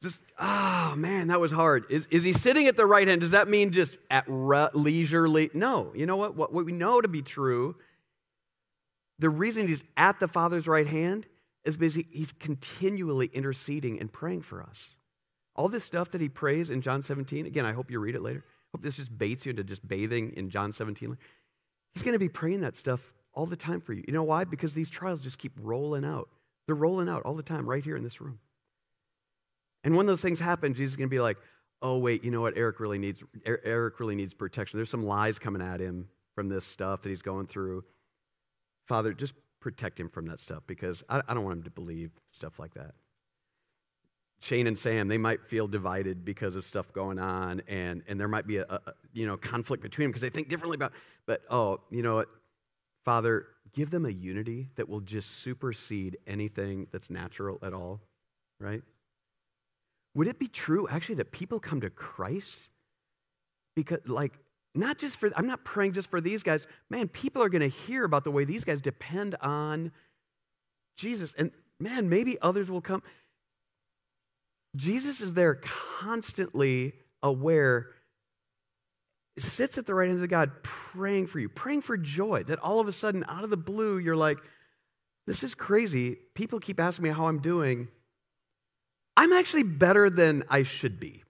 just, 0.02 0.22
oh 0.38 0.94
man, 0.96 1.28
that 1.28 1.40
was 1.40 1.52
hard. 1.52 1.84
Is, 1.88 2.06
is 2.10 2.24
he 2.24 2.32
sitting 2.32 2.66
at 2.66 2.76
the 2.76 2.86
right 2.86 3.06
hand? 3.06 3.20
Does 3.20 3.30
that 3.30 3.48
mean 3.48 3.70
just 3.70 3.96
at 4.10 4.24
re- 4.26 4.68
leisurely? 4.74 5.50
No. 5.54 5.92
You 5.94 6.06
know 6.06 6.16
what? 6.16 6.36
what? 6.36 6.52
What 6.52 6.64
we 6.66 6.72
know 6.72 7.00
to 7.00 7.08
be 7.08 7.22
true, 7.22 7.76
the 9.18 9.30
reason 9.30 9.68
he's 9.68 9.84
at 9.96 10.18
the 10.18 10.28
Father's 10.28 10.66
right 10.66 10.86
hand 10.86 11.26
is 11.64 11.76
because 11.76 11.94
he's 11.94 12.32
continually 12.32 13.30
interceding 13.32 14.00
and 14.00 14.12
praying 14.12 14.42
for 14.42 14.62
us. 14.62 14.88
All 15.54 15.68
this 15.68 15.84
stuff 15.84 16.10
that 16.10 16.20
he 16.20 16.28
prays 16.28 16.70
in 16.70 16.80
John 16.80 17.02
17, 17.02 17.46
again, 17.46 17.64
I 17.64 17.72
hope 17.72 17.90
you 17.90 18.00
read 18.00 18.16
it 18.16 18.22
later. 18.22 18.44
hope 18.72 18.82
this 18.82 18.96
just 18.96 19.16
baits 19.16 19.46
you 19.46 19.50
into 19.50 19.62
just 19.62 19.86
bathing 19.86 20.32
in 20.36 20.50
John 20.50 20.72
17. 20.72 21.16
He's 21.94 22.02
going 22.02 22.14
to 22.14 22.18
be 22.18 22.28
praying 22.28 22.62
that 22.62 22.74
stuff 22.74 23.12
all 23.34 23.46
the 23.46 23.56
time 23.56 23.80
for 23.80 23.92
you. 23.92 24.02
You 24.06 24.14
know 24.14 24.22
why? 24.22 24.44
Because 24.44 24.74
these 24.74 24.90
trials 24.90 25.22
just 25.22 25.38
keep 25.38 25.52
rolling 25.60 26.04
out. 26.04 26.28
They're 26.66 26.74
rolling 26.74 27.08
out 27.08 27.22
all 27.22 27.34
the 27.34 27.42
time 27.42 27.68
right 27.68 27.84
here 27.84 27.96
in 27.96 28.02
this 28.02 28.20
room. 28.20 28.40
And 29.84 29.96
when 29.96 30.06
those 30.06 30.20
things 30.20 30.38
happen, 30.40 30.74
Jesus 30.74 30.92
is 30.92 30.96
going 30.96 31.08
to 31.08 31.14
be 31.14 31.20
like, 31.20 31.38
oh, 31.80 31.98
wait, 31.98 32.24
you 32.24 32.30
know 32.30 32.40
what? 32.40 32.56
Eric 32.56 32.78
really 32.80 32.98
needs, 32.98 33.22
er, 33.46 33.60
Eric 33.64 33.98
really 33.98 34.14
needs 34.14 34.34
protection. 34.34 34.78
There's 34.78 34.90
some 34.90 35.04
lies 35.04 35.38
coming 35.38 35.60
at 35.62 35.80
him 35.80 36.08
from 36.34 36.48
this 36.48 36.64
stuff 36.64 37.02
that 37.02 37.08
he's 37.08 37.22
going 37.22 37.46
through. 37.46 37.84
Father, 38.86 39.12
just 39.12 39.34
protect 39.60 39.98
him 39.98 40.08
from 40.08 40.26
that 40.26 40.40
stuff 40.40 40.62
because 40.66 41.02
I, 41.08 41.22
I 41.26 41.34
don't 41.34 41.44
want 41.44 41.58
him 41.58 41.62
to 41.64 41.70
believe 41.70 42.10
stuff 42.30 42.58
like 42.58 42.74
that. 42.74 42.94
Shane 44.40 44.66
and 44.66 44.76
Sam, 44.76 45.06
they 45.06 45.18
might 45.18 45.46
feel 45.46 45.68
divided 45.68 46.24
because 46.24 46.56
of 46.56 46.64
stuff 46.64 46.92
going 46.92 47.20
on, 47.20 47.62
and, 47.68 48.02
and 48.08 48.18
there 48.18 48.26
might 48.26 48.44
be 48.44 48.56
a, 48.56 48.66
a 48.68 48.80
you 49.12 49.24
know 49.24 49.36
conflict 49.36 49.84
between 49.84 50.06
them 50.06 50.10
because 50.10 50.22
they 50.22 50.30
think 50.30 50.48
differently 50.48 50.74
about. 50.74 50.92
But 51.26 51.42
oh, 51.48 51.80
you 51.90 52.02
know 52.02 52.16
what, 52.16 52.28
Father, 53.04 53.46
give 53.72 53.90
them 53.90 54.04
a 54.04 54.10
unity 54.10 54.70
that 54.74 54.88
will 54.88 55.00
just 55.00 55.30
supersede 55.30 56.18
anything 56.26 56.88
that's 56.90 57.08
natural 57.08 57.60
at 57.62 57.72
all, 57.72 58.00
right? 58.58 58.82
Would 60.14 60.28
it 60.28 60.38
be 60.38 60.48
true 60.48 60.88
actually 60.88 61.16
that 61.16 61.32
people 61.32 61.58
come 61.60 61.80
to 61.80 61.90
Christ 61.90 62.68
because, 63.74 64.00
like, 64.06 64.32
not 64.74 64.98
just 64.98 65.16
for, 65.16 65.30
I'm 65.36 65.46
not 65.46 65.64
praying 65.64 65.92
just 65.92 66.10
for 66.10 66.20
these 66.20 66.42
guys. 66.42 66.66
Man, 66.88 67.08
people 67.08 67.42
are 67.42 67.48
going 67.48 67.62
to 67.62 67.68
hear 67.68 68.04
about 68.04 68.24
the 68.24 68.30
way 68.30 68.44
these 68.44 68.64
guys 68.64 68.80
depend 68.80 69.36
on 69.40 69.92
Jesus. 70.96 71.34
And 71.36 71.50
man, 71.78 72.08
maybe 72.08 72.38
others 72.40 72.70
will 72.70 72.80
come. 72.80 73.02
Jesus 74.74 75.20
is 75.20 75.34
there 75.34 75.56
constantly 76.00 76.94
aware, 77.22 77.88
sits 79.38 79.76
at 79.76 79.86
the 79.86 79.94
right 79.94 80.08
hand 80.08 80.22
of 80.22 80.28
God, 80.30 80.62
praying 80.62 81.26
for 81.26 81.38
you, 81.38 81.48
praying 81.48 81.82
for 81.82 81.98
joy 81.98 82.42
that 82.44 82.58
all 82.60 82.80
of 82.80 82.88
a 82.88 82.92
sudden, 82.92 83.24
out 83.28 83.44
of 83.44 83.50
the 83.50 83.56
blue, 83.58 83.98
you're 83.98 84.16
like, 84.16 84.38
this 85.26 85.42
is 85.44 85.54
crazy. 85.54 86.16
People 86.34 86.58
keep 86.58 86.80
asking 86.80 87.04
me 87.04 87.10
how 87.10 87.26
I'm 87.26 87.40
doing. 87.40 87.88
I'm 89.16 89.32
actually 89.32 89.62
better 89.62 90.08
than 90.08 90.44
I 90.48 90.62
should 90.62 90.98
be. 90.98 91.22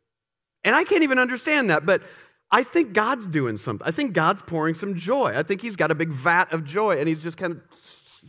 And 0.65 0.75
I 0.75 0.85
can't 0.85 1.03
even 1.03 1.19
understand 1.19 1.71
that, 1.71 1.85
but 1.85 2.03
I 2.51 2.63
think 2.63 2.93
God's 2.93 3.27
doing 3.27 3.57
something. 3.57 3.87
I 3.87 3.91
think 3.91 4.13
God's 4.13 4.43
pouring 4.43 4.75
some 4.75 4.95
joy. 4.95 5.37
I 5.37 5.43
think 5.43 5.63
He's 5.63 5.77
got 5.77 5.91
a 5.91 5.95
big 5.95 6.11
vat 6.11 6.53
of 6.53 6.65
joy 6.65 6.99
and 6.99 7.09
He's 7.09 7.23
just 7.23 7.37
kind 7.37 7.55
of, 7.55 7.61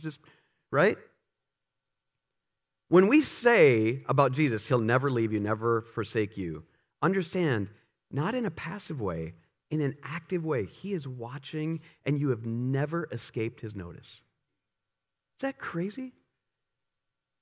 just, 0.00 0.20
right? 0.72 0.96
When 2.88 3.06
we 3.06 3.20
say 3.20 4.02
about 4.08 4.32
Jesus, 4.32 4.66
He'll 4.66 4.78
never 4.78 5.10
leave 5.10 5.32
you, 5.32 5.40
never 5.40 5.82
forsake 5.82 6.36
you, 6.36 6.64
understand, 7.02 7.68
not 8.10 8.34
in 8.34 8.46
a 8.46 8.50
passive 8.50 9.00
way, 9.00 9.34
in 9.70 9.80
an 9.80 9.94
active 10.02 10.44
way. 10.44 10.64
He 10.64 10.92
is 10.92 11.06
watching 11.06 11.80
and 12.04 12.18
you 12.18 12.30
have 12.30 12.46
never 12.46 13.08
escaped 13.12 13.60
His 13.60 13.74
notice. 13.74 14.20
Is 15.36 15.42
that 15.42 15.58
crazy? 15.58 16.12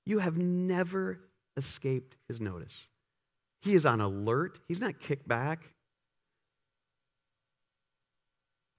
You 0.05 0.19
have 0.19 0.37
never 0.37 1.21
escaped 1.57 2.17
His 2.29 2.41
notice. 2.41 2.77
He 3.61 3.75
is 3.75 3.87
on 3.87 4.01
alert, 4.01 4.59
He's 4.69 4.81
not 4.81 5.01
kicked 5.01 5.29
back. 5.29 5.75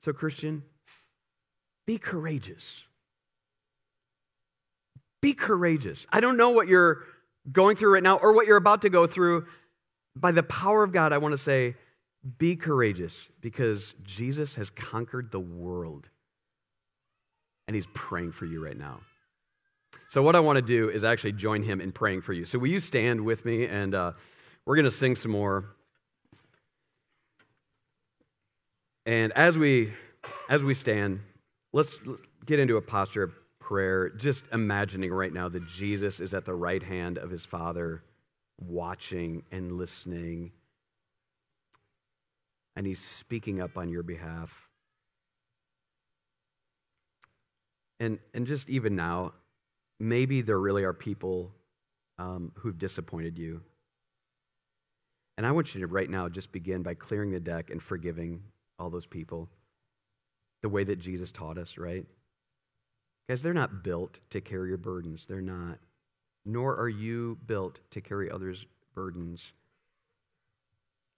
So, 0.02 0.12
Christian, 0.12 0.64
be 1.88 1.98
courageous. 1.98 2.82
Be 5.22 5.34
courageous. 5.34 6.06
I 6.12 6.20
don't 6.20 6.36
know 6.36 6.50
what 6.50 6.68
you're 6.68 7.04
going 7.50 7.78
through 7.78 7.94
right 7.94 8.04
now 8.04 8.18
or 8.18 8.34
what 8.34 8.46
you're 8.46 8.58
about 8.58 8.82
to 8.82 8.90
go 8.90 9.08
through. 9.08 9.46
By 10.16 10.34
the 10.34 10.44
power 10.44 10.84
of 10.84 10.92
God, 10.92 11.14
I 11.14 11.18
want 11.18 11.32
to 11.32 11.38
say, 11.38 11.76
be 12.38 12.56
courageous 12.56 13.30
because 13.42 13.96
Jesus 14.04 14.56
has 14.56 14.70
conquered 14.70 15.32
the 15.32 15.40
world 15.40 16.10
and 17.68 17.76
he's 17.76 17.88
praying 17.94 18.34
for 18.34 18.46
you 18.46 18.64
right 18.64 18.78
now. 18.78 19.00
So, 20.14 20.22
what 20.22 20.36
I 20.36 20.42
want 20.42 20.58
to 20.58 20.62
do 20.62 20.92
is 20.92 21.04
actually 21.04 21.32
join 21.32 21.64
him 21.64 21.82
in 21.82 21.92
praying 21.92 22.22
for 22.22 22.34
you. 22.34 22.46
So, 22.46 22.60
will 22.60 22.68
you 22.68 22.80
stand 22.80 23.22
with 23.22 23.46
me 23.46 23.66
and 23.66 23.96
uh, 23.96 24.12
we're 24.64 24.76
going 24.76 24.86
to 24.86 24.92
sing 24.92 25.16
some 25.16 25.32
more. 25.32 25.66
And 29.08 29.34
as 29.34 29.58
we 29.58 29.92
as 30.50 30.64
we 30.64 30.76
stand, 30.76 31.22
let's 31.72 31.98
get 32.46 32.60
into 32.60 32.78
a 32.78 32.82
posture 32.84 33.24
of 33.24 33.34
prayer, 33.60 34.12
just 34.12 34.44
imagining 34.54 35.12
right 35.12 35.34
now 35.34 35.50
that 35.50 35.68
Jesus 35.68 36.20
is 36.20 36.36
at 36.36 36.46
the 36.46 36.54
right 36.54 36.84
hand 36.84 37.18
of 37.18 37.32
his 37.32 37.44
Father, 37.44 38.04
watching 38.62 39.42
and 39.52 39.80
listening, 39.80 40.52
and 42.76 42.86
he's 42.86 43.02
speaking 43.02 43.60
up 43.60 43.80
on 43.80 43.90
your 43.90 44.04
behalf. 44.04 44.68
And, 48.00 48.20
and 48.36 48.46
just 48.46 48.70
even 48.70 48.96
now, 48.96 49.32
maybe 50.04 50.42
there 50.42 50.60
really 50.60 50.84
are 50.84 50.94
people 50.94 51.52
um, 52.20 52.52
who've 52.56 52.78
disappointed 52.78 53.38
you. 53.38 53.62
And 55.38 55.48
I 55.48 55.52
want 55.52 55.74
you 55.74 55.82
to 55.82 55.88
right 55.88 56.10
now 56.10 56.30
just 56.30 56.52
begin 56.52 56.84
by 56.84 56.94
clearing 56.94 57.32
the 57.32 57.40
deck 57.40 57.70
and 57.70 57.82
forgiving 57.82 58.44
all 58.78 58.90
those 58.90 59.08
people 59.08 59.50
the 60.62 60.70
way 60.70 60.84
that 60.84 61.00
Jesus 61.00 61.32
taught 61.32 61.58
us, 61.58 61.78
right? 61.78 62.06
Guys, 63.28 63.42
they're 63.42 63.54
not 63.54 63.84
built 63.84 64.20
to 64.30 64.42
carry 64.42 64.70
your 64.70 64.78
burdens. 64.78 65.26
They're 65.26 65.42
not. 65.42 65.80
Nor 66.46 66.78
are 66.78 66.90
you 66.90 67.38
built 67.46 67.80
to 67.92 68.02
carry 68.02 68.30
others' 68.30 68.66
burdens. 68.94 69.54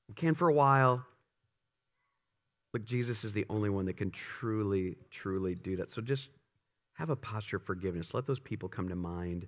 You 0.07 0.13
can 0.13 0.35
for 0.35 0.47
a 0.47 0.53
while. 0.53 1.05
Look, 2.73 2.85
Jesus 2.85 3.23
is 3.23 3.33
the 3.33 3.45
only 3.49 3.69
one 3.69 3.85
that 3.85 3.97
can 3.97 4.11
truly, 4.11 4.97
truly 5.09 5.55
do 5.55 5.77
that. 5.77 5.89
So 5.91 6.01
just 6.01 6.29
have 6.95 7.09
a 7.09 7.15
posture 7.15 7.57
of 7.57 7.63
forgiveness. 7.63 8.13
Let 8.13 8.25
those 8.25 8.39
people 8.39 8.69
come 8.69 8.89
to 8.89 8.95
mind 8.95 9.47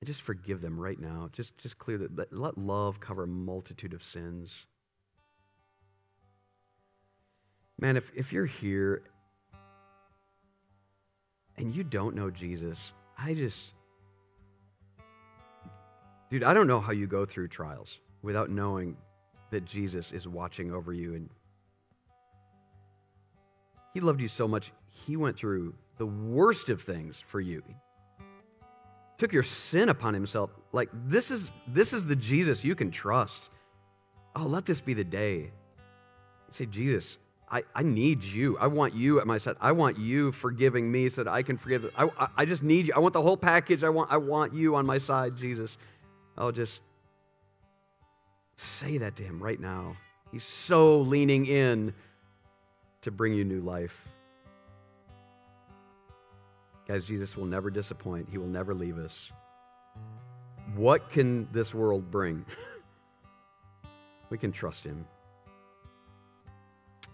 and 0.00 0.06
just 0.06 0.22
forgive 0.22 0.60
them 0.60 0.78
right 0.78 1.00
now. 1.00 1.28
Just, 1.32 1.56
just 1.58 1.78
clear 1.78 1.98
that. 1.98 2.32
Let 2.32 2.58
love 2.58 3.00
cover 3.00 3.24
a 3.24 3.26
multitude 3.26 3.94
of 3.94 4.04
sins. 4.04 4.66
Man, 7.80 7.96
if, 7.96 8.10
if 8.14 8.32
you're 8.32 8.46
here 8.46 9.02
and 11.56 11.74
you 11.74 11.82
don't 11.84 12.14
know 12.14 12.30
Jesus, 12.30 12.92
I 13.18 13.34
just, 13.34 13.72
dude, 16.30 16.44
I 16.44 16.52
don't 16.52 16.66
know 16.66 16.80
how 16.80 16.92
you 16.92 17.06
go 17.06 17.24
through 17.24 17.48
trials 17.48 17.98
without 18.22 18.50
knowing 18.50 18.96
that 19.50 19.64
Jesus 19.64 20.12
is 20.12 20.28
watching 20.28 20.72
over 20.72 20.92
you. 20.92 21.14
And 21.14 21.30
He 23.94 24.00
loved 24.00 24.20
you 24.20 24.28
so 24.28 24.46
much, 24.46 24.70
He 25.06 25.16
went 25.16 25.36
through 25.36 25.74
the 25.98 26.06
worst 26.06 26.70
of 26.70 26.80
things 26.80 27.22
for 27.26 27.40
you. 27.40 27.62
Took 29.18 29.32
your 29.32 29.42
sin 29.42 29.88
upon 29.88 30.14
Himself. 30.14 30.50
Like, 30.72 30.88
this 30.92 31.30
is, 31.30 31.50
this 31.68 31.92
is 31.92 32.06
the 32.06 32.16
Jesus 32.16 32.64
you 32.64 32.74
can 32.74 32.90
trust. 32.90 33.50
Oh, 34.36 34.44
let 34.44 34.66
this 34.66 34.80
be 34.80 34.94
the 34.94 35.04
day. 35.04 35.36
You 35.36 35.50
say, 36.52 36.66
Jesus, 36.66 37.16
I, 37.50 37.64
I 37.74 37.82
need 37.82 38.24
you. 38.24 38.56
I 38.58 38.68
want 38.68 38.94
you 38.94 39.20
at 39.20 39.26
my 39.26 39.38
side. 39.38 39.56
I 39.60 39.72
want 39.72 39.98
you 39.98 40.32
forgiving 40.32 40.90
me 40.90 41.08
so 41.08 41.24
that 41.24 41.30
I 41.30 41.42
can 41.42 41.58
forgive. 41.58 41.92
I, 41.96 42.08
I, 42.18 42.28
I 42.38 42.44
just 42.44 42.62
need 42.62 42.88
you. 42.88 42.94
I 42.94 43.00
want 43.00 43.14
the 43.14 43.22
whole 43.22 43.36
package. 43.36 43.84
I 43.84 43.90
want, 43.90 44.10
I 44.10 44.16
want 44.16 44.54
you 44.54 44.76
on 44.76 44.86
my 44.86 44.98
side, 44.98 45.36
Jesus. 45.36 45.76
I'll 46.36 46.52
just 46.52 46.80
say 48.56 48.98
that 48.98 49.16
to 49.16 49.22
him 49.22 49.42
right 49.42 49.60
now. 49.60 49.96
He's 50.32 50.44
so 50.44 51.00
leaning 51.00 51.46
in 51.46 51.94
to 53.02 53.10
bring 53.10 53.34
you 53.34 53.44
new 53.44 53.60
life. 53.60 54.08
Guys, 56.86 57.06
Jesus 57.06 57.36
will 57.36 57.46
never 57.46 57.70
disappoint, 57.70 58.28
He 58.30 58.38
will 58.38 58.46
never 58.46 58.74
leave 58.74 58.98
us. 58.98 59.32
What 60.76 61.08
can 61.08 61.48
this 61.52 61.72
world 61.74 62.10
bring? 62.10 62.44
we 64.30 64.36
can 64.36 64.52
trust 64.52 64.84
Him. 64.84 65.06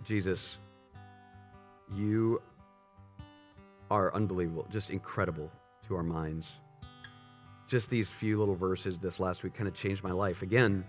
Jesus, 0.04 0.58
you 1.94 2.42
are 3.90 4.12
unbelievable, 4.14 4.66
just 4.70 4.90
incredible 4.90 5.50
to 5.86 5.94
our 5.94 6.02
minds. 6.02 6.50
Just 7.68 7.90
these 7.90 8.08
few 8.08 8.38
little 8.38 8.56
verses 8.56 8.98
this 8.98 9.20
last 9.20 9.44
week 9.44 9.54
kind 9.54 9.68
of 9.68 9.74
changed 9.74 10.02
my 10.02 10.10
life. 10.10 10.42
Again, 10.42 10.84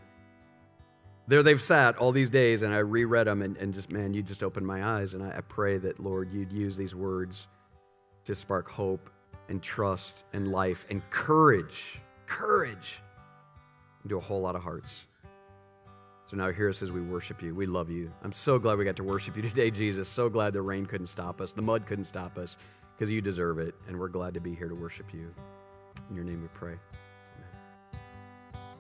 there 1.28 1.44
they've 1.44 1.62
sat 1.62 1.98
all 1.98 2.12
these 2.12 2.30
days, 2.30 2.64
and 2.64 2.74
I 2.74 2.80
reread 2.80 3.28
them, 3.28 3.44
and, 3.44 3.58
and 3.58 3.74
just, 3.74 3.92
man, 3.92 4.16
you 4.16 4.24
just 4.24 4.42
opened 4.42 4.66
my 4.66 4.84
eyes. 4.84 5.14
And 5.14 5.22
I, 5.22 5.38
I 5.38 5.42
pray 5.42 5.78
that, 5.78 6.00
Lord, 6.00 6.34
you'd 6.34 6.52
use 6.52 6.76
these 6.76 6.96
words 6.96 7.48
to 8.26 8.36
spark 8.36 8.70
hope 8.70 9.10
and 9.50 9.62
trust 9.62 10.24
and 10.34 10.52
life 10.52 10.86
and 10.90 11.02
courage, 11.10 12.00
courage 12.26 13.02
into 14.04 14.18
a 14.18 14.20
whole 14.20 14.42
lot 14.42 14.56
of 14.56 14.64
hearts. 14.64 15.06
So 16.26 16.38
now 16.38 16.52
hear 16.52 16.70
us 16.70 16.82
as 16.82 16.92
we 16.92 17.02
worship 17.02 17.42
you. 17.44 17.54
We 17.54 17.66
love 17.66 17.90
you. 17.90 18.12
I'm 18.24 18.32
so 18.32 18.58
glad 18.58 18.78
we 18.78 18.86
got 18.86 18.96
to 18.98 19.04
worship 19.04 19.36
you 19.36 19.42
today, 19.50 19.70
Jesus. 19.72 20.08
So 20.08 20.30
glad 20.30 20.54
the 20.54 20.62
rain 20.62 20.86
couldn't 20.86 21.08
stop 21.08 21.42
us, 21.42 21.52
the 21.52 21.62
mud 21.62 21.86
couldn't 21.86 22.06
stop 22.06 22.38
us. 22.38 22.56
because 22.96 23.12
you 23.12 23.22
deserve 23.22 23.60
it, 23.60 23.76
and 23.88 24.00
we're 24.00 24.08
glad 24.08 24.34
to 24.36 24.40
be 24.40 24.56
here 24.56 24.70
to 24.70 24.76
worship 24.76 25.14
you. 25.14 25.34
In 26.10 26.16
your 26.16 26.24
name 26.24 26.42
we 26.42 26.48
pray. 26.50 26.76